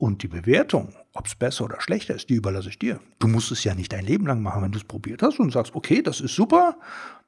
Und 0.00 0.22
die 0.22 0.28
Bewertung, 0.28 0.94
ob 1.12 1.26
es 1.26 1.34
besser 1.34 1.66
oder 1.66 1.80
schlechter 1.82 2.14
ist, 2.14 2.30
die 2.30 2.34
überlasse 2.34 2.70
ich 2.70 2.78
dir. 2.78 3.00
Du 3.18 3.28
musst 3.28 3.52
es 3.52 3.64
ja 3.64 3.74
nicht 3.74 3.92
dein 3.92 4.06
Leben 4.06 4.26
lang 4.26 4.40
machen, 4.40 4.62
wenn 4.62 4.72
du 4.72 4.78
es 4.78 4.84
probiert 4.84 5.22
hast 5.22 5.38
und 5.38 5.52
sagst, 5.52 5.74
okay, 5.74 6.00
das 6.00 6.22
ist 6.22 6.34
super, 6.34 6.78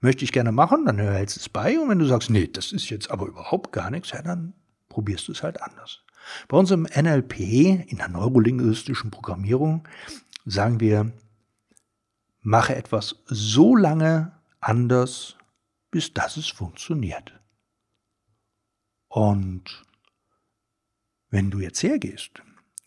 möchte 0.00 0.24
ich 0.24 0.32
gerne 0.32 0.52
machen, 0.52 0.86
dann 0.86 0.98
hältst 0.98 1.36
es 1.36 1.50
bei. 1.50 1.78
Und 1.78 1.90
wenn 1.90 1.98
du 1.98 2.06
sagst, 2.06 2.30
nee, 2.30 2.46
das 2.46 2.72
ist 2.72 2.88
jetzt 2.88 3.10
aber 3.10 3.26
überhaupt 3.26 3.72
gar 3.72 3.90
nichts, 3.90 4.12
ja, 4.12 4.22
dann 4.22 4.54
probierst 4.88 5.28
du 5.28 5.32
es 5.32 5.42
halt 5.42 5.60
anders. 5.60 6.00
Bei 6.48 6.56
uns 6.56 6.70
im 6.70 6.84
NLP, 6.84 7.40
in 7.40 7.98
der 7.98 8.08
neurolinguistischen 8.08 9.10
Programmierung, 9.10 9.86
sagen 10.46 10.80
wir, 10.80 11.12
mache 12.40 12.74
etwas 12.74 13.16
so 13.26 13.76
lange 13.76 14.32
anders, 14.60 15.36
bis 15.90 16.14
das 16.14 16.38
es 16.38 16.48
funktioniert. 16.48 17.38
Und 19.12 19.84
wenn 21.28 21.50
du 21.50 21.60
jetzt 21.60 21.82
hergehst 21.82 22.42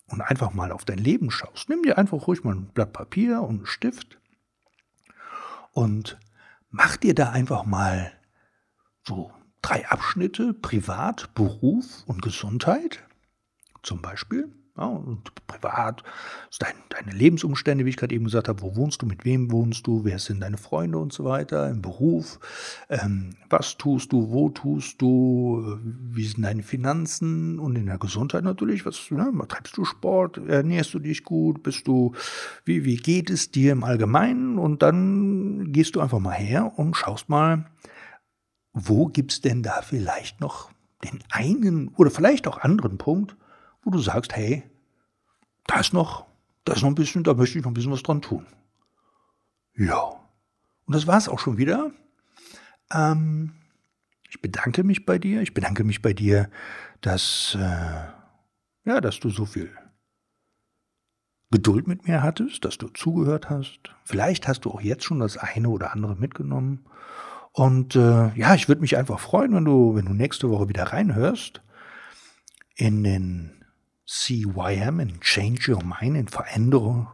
und 0.07 0.21
einfach 0.21 0.53
mal 0.55 0.71
auf 0.71 0.83
dein 0.83 0.97
Leben 0.97 1.29
schaust, 1.29 1.69
nimm 1.69 1.83
dir 1.83 1.99
einfach 1.99 2.25
ruhig 2.25 2.43
mal 2.43 2.55
ein 2.55 2.65
Blatt 2.73 2.93
Papier 2.93 3.43
und 3.43 3.57
einen 3.57 3.65
Stift 3.67 4.17
und 5.71 6.17
mach 6.71 6.97
dir 6.97 7.13
da 7.13 7.29
einfach 7.29 7.65
mal 7.65 8.11
so 9.03 9.31
drei 9.61 9.87
Abschnitte, 9.87 10.55
Privat, 10.55 11.35
Beruf 11.35 12.03
und 12.07 12.23
Gesundheit 12.23 13.07
zum 13.83 14.01
Beispiel. 14.01 14.51
Ja, 14.77 14.87
und 14.87 15.33
privat, 15.47 16.03
dein, 16.59 16.73
deine 16.89 17.17
Lebensumstände, 17.17 17.85
wie 17.85 17.89
ich 17.89 17.95
gerade 17.95 18.13
eben 18.13 18.25
gesagt 18.25 18.49
habe, 18.49 18.61
wo 18.61 18.75
wohnst 18.75 19.01
du, 19.01 19.05
mit 19.05 19.23
wem 19.23 19.49
wohnst 19.49 19.87
du, 19.87 20.03
wer 20.03 20.19
sind 20.19 20.41
deine 20.41 20.57
Freunde 20.57 20.97
und 20.97 21.13
so 21.13 21.23
weiter, 21.23 21.69
im 21.69 21.81
Beruf, 21.81 22.39
ähm, 22.89 23.37
was 23.49 23.77
tust 23.77 24.11
du, 24.11 24.31
wo 24.31 24.49
tust 24.49 25.01
du, 25.01 25.79
wie 25.81 26.25
sind 26.25 26.43
deine 26.43 26.61
Finanzen 26.61 27.57
und 27.57 27.77
in 27.77 27.85
der 27.85 27.97
Gesundheit 27.97 28.43
natürlich, 28.43 28.85
was 28.85 29.09
ne, 29.11 29.31
treibst 29.47 29.77
du 29.77 29.85
Sport, 29.85 30.39
ernährst 30.45 30.93
du 30.93 30.99
dich 30.99 31.23
gut, 31.23 31.63
bist 31.63 31.87
du, 31.87 32.13
wie, 32.65 32.83
wie 32.83 32.97
geht 32.97 33.29
es 33.29 33.51
dir 33.51 33.71
im 33.71 33.85
Allgemeinen? 33.85 34.59
Und 34.59 34.81
dann 34.81 35.71
gehst 35.71 35.95
du 35.95 36.01
einfach 36.01 36.19
mal 36.19 36.33
her 36.33 36.73
und 36.75 36.97
schaust 36.97 37.29
mal, 37.29 37.65
wo 38.73 39.05
gibt 39.05 39.31
es 39.31 39.39
denn 39.39 39.63
da 39.63 39.81
vielleicht 39.81 40.41
noch 40.41 40.69
den 41.01 41.23
einen 41.29 41.87
oder 41.95 42.11
vielleicht 42.11 42.45
auch 42.45 42.57
anderen 42.57 42.97
Punkt, 42.97 43.37
wo 43.85 43.91
du 43.91 43.99
sagst, 43.99 44.35
hey, 44.35 44.63
da 45.67 45.79
ist 45.79 45.93
noch, 45.93 46.25
da 46.65 46.73
ist 46.73 46.81
noch 46.81 46.89
ein 46.89 46.95
bisschen, 46.95 47.23
da 47.23 47.33
möchte 47.33 47.57
ich 47.57 47.63
noch 47.63 47.71
ein 47.71 47.75
bisschen 47.75 47.91
was 47.91 48.03
dran 48.03 48.21
tun. 48.21 48.45
Ja. 49.75 50.01
Und 50.85 50.93
das 50.95 51.07
war 51.07 51.17
es 51.17 51.29
auch 51.29 51.39
schon 51.39 51.57
wieder. 51.57 51.91
Ähm, 52.91 53.53
ich 54.29 54.41
bedanke 54.41 54.83
mich 54.83 55.05
bei 55.05 55.17
dir. 55.17 55.41
Ich 55.41 55.53
bedanke 55.53 55.83
mich 55.83 56.01
bei 56.01 56.13
dir, 56.13 56.49
dass, 57.01 57.55
äh, 57.59 58.89
ja, 58.89 59.01
dass 59.01 59.19
du 59.19 59.29
so 59.29 59.45
viel 59.45 59.71
Geduld 61.51 61.87
mit 61.87 62.07
mir 62.07 62.21
hattest, 62.21 62.65
dass 62.65 62.77
du 62.77 62.87
zugehört 62.89 63.49
hast. 63.49 63.79
Vielleicht 64.03 64.47
hast 64.47 64.61
du 64.61 64.71
auch 64.71 64.81
jetzt 64.81 65.03
schon 65.03 65.19
das 65.19 65.37
eine 65.37 65.69
oder 65.69 65.93
andere 65.93 66.15
mitgenommen. 66.15 66.85
Und 67.51 67.95
äh, 67.95 68.33
ja, 68.35 68.55
ich 68.55 68.67
würde 68.67 68.81
mich 68.81 68.97
einfach 68.97 69.19
freuen, 69.19 69.53
wenn 69.53 69.65
du, 69.65 69.95
wenn 69.95 70.05
du 70.05 70.13
nächste 70.13 70.49
Woche 70.49 70.67
wieder 70.67 70.83
reinhörst 70.83 71.61
in 72.75 73.03
den 73.03 73.64
CYM, 74.07 74.99
in 74.99 75.19
Change 75.21 75.71
Your 75.71 75.83
Mind, 75.83 76.17
in 76.17 76.27
Verändere 76.27 77.07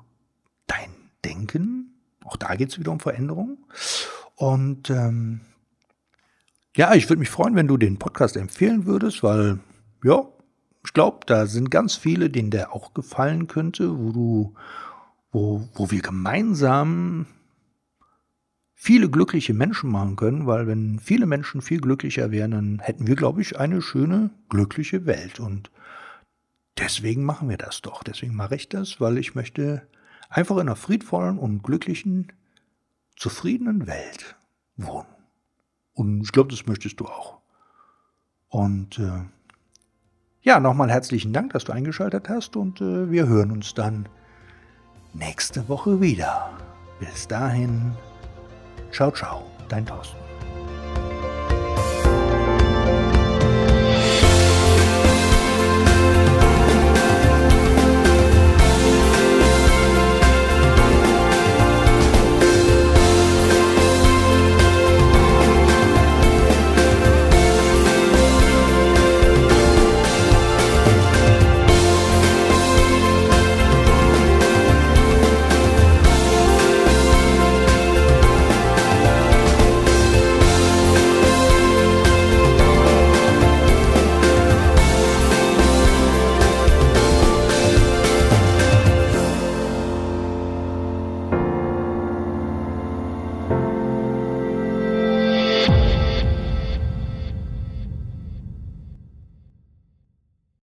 dein 0.67 0.89
Denken. 1.23 1.93
Auch 2.23 2.37
da 2.37 2.55
geht 2.55 2.69
es 2.69 2.79
wieder 2.79 2.91
um 2.91 2.99
Veränderung. 2.99 3.57
Und 4.35 4.89
ähm, 4.89 5.41
ja, 6.75 6.93
ich 6.93 7.09
würde 7.09 7.19
mich 7.19 7.29
freuen, 7.29 7.55
wenn 7.55 7.67
du 7.67 7.77
den 7.77 7.99
Podcast 7.99 8.37
empfehlen 8.37 8.85
würdest, 8.85 9.23
weil 9.23 9.59
ja, 10.03 10.25
ich 10.85 10.93
glaube, 10.93 11.19
da 11.25 11.45
sind 11.45 11.69
ganz 11.69 11.95
viele, 11.95 12.29
denen 12.29 12.49
der 12.49 12.73
auch 12.73 12.93
gefallen 12.93 13.47
könnte, 13.47 13.97
wo 13.97 14.11
du, 14.11 14.53
wo, 15.31 15.69
wo 15.73 15.91
wir 15.91 16.01
gemeinsam 16.01 17.27
viele 18.73 19.09
glückliche 19.09 19.53
Menschen 19.53 19.91
machen 19.91 20.15
können, 20.15 20.47
weil 20.47 20.65
wenn 20.65 20.99
viele 20.99 21.27
Menschen 21.27 21.61
viel 21.61 21.81
glücklicher 21.81 22.31
wären, 22.31 22.51
dann 22.51 22.79
hätten 22.79 23.05
wir, 23.05 23.15
glaube 23.15 23.41
ich, 23.41 23.59
eine 23.59 23.81
schöne, 23.81 24.31
glückliche 24.49 25.05
Welt. 25.05 25.39
Und 25.39 25.69
deswegen 26.77 27.23
machen 27.23 27.49
wir 27.49 27.57
das 27.57 27.81
doch. 27.81 28.03
Deswegen 28.03 28.35
mache 28.35 28.55
ich 28.55 28.69
das, 28.69 28.99
weil 28.99 29.17
ich 29.17 29.35
möchte 29.35 29.87
einfach 30.29 30.55
in 30.55 30.61
einer 30.61 30.75
friedvollen 30.75 31.37
und 31.37 31.63
glücklichen, 31.63 32.31
zufriedenen 33.15 33.87
Welt 33.87 34.35
wohnen. 34.77 35.07
Und 35.93 36.21
ich 36.21 36.31
glaube, 36.31 36.51
das 36.51 36.65
möchtest 36.65 36.99
du 36.99 37.05
auch. 37.05 37.39
Und 38.49 38.99
äh, 38.99 39.23
ja, 40.41 40.59
nochmal 40.59 40.89
herzlichen 40.89 41.33
Dank, 41.33 41.53
dass 41.53 41.65
du 41.65 41.71
eingeschaltet 41.71 42.27
hast 42.29 42.55
und 42.55 42.81
äh, 42.81 43.11
wir 43.11 43.27
hören 43.27 43.51
uns 43.51 43.73
dann 43.73 44.09
nächste 45.13 45.67
Woche 45.69 46.01
wieder. 46.01 46.57
Bis 46.99 47.27
dahin, 47.27 47.93
ciao, 48.91 49.11
ciao, 49.11 49.43
dein 49.69 49.85
Thorsten. 49.85 50.20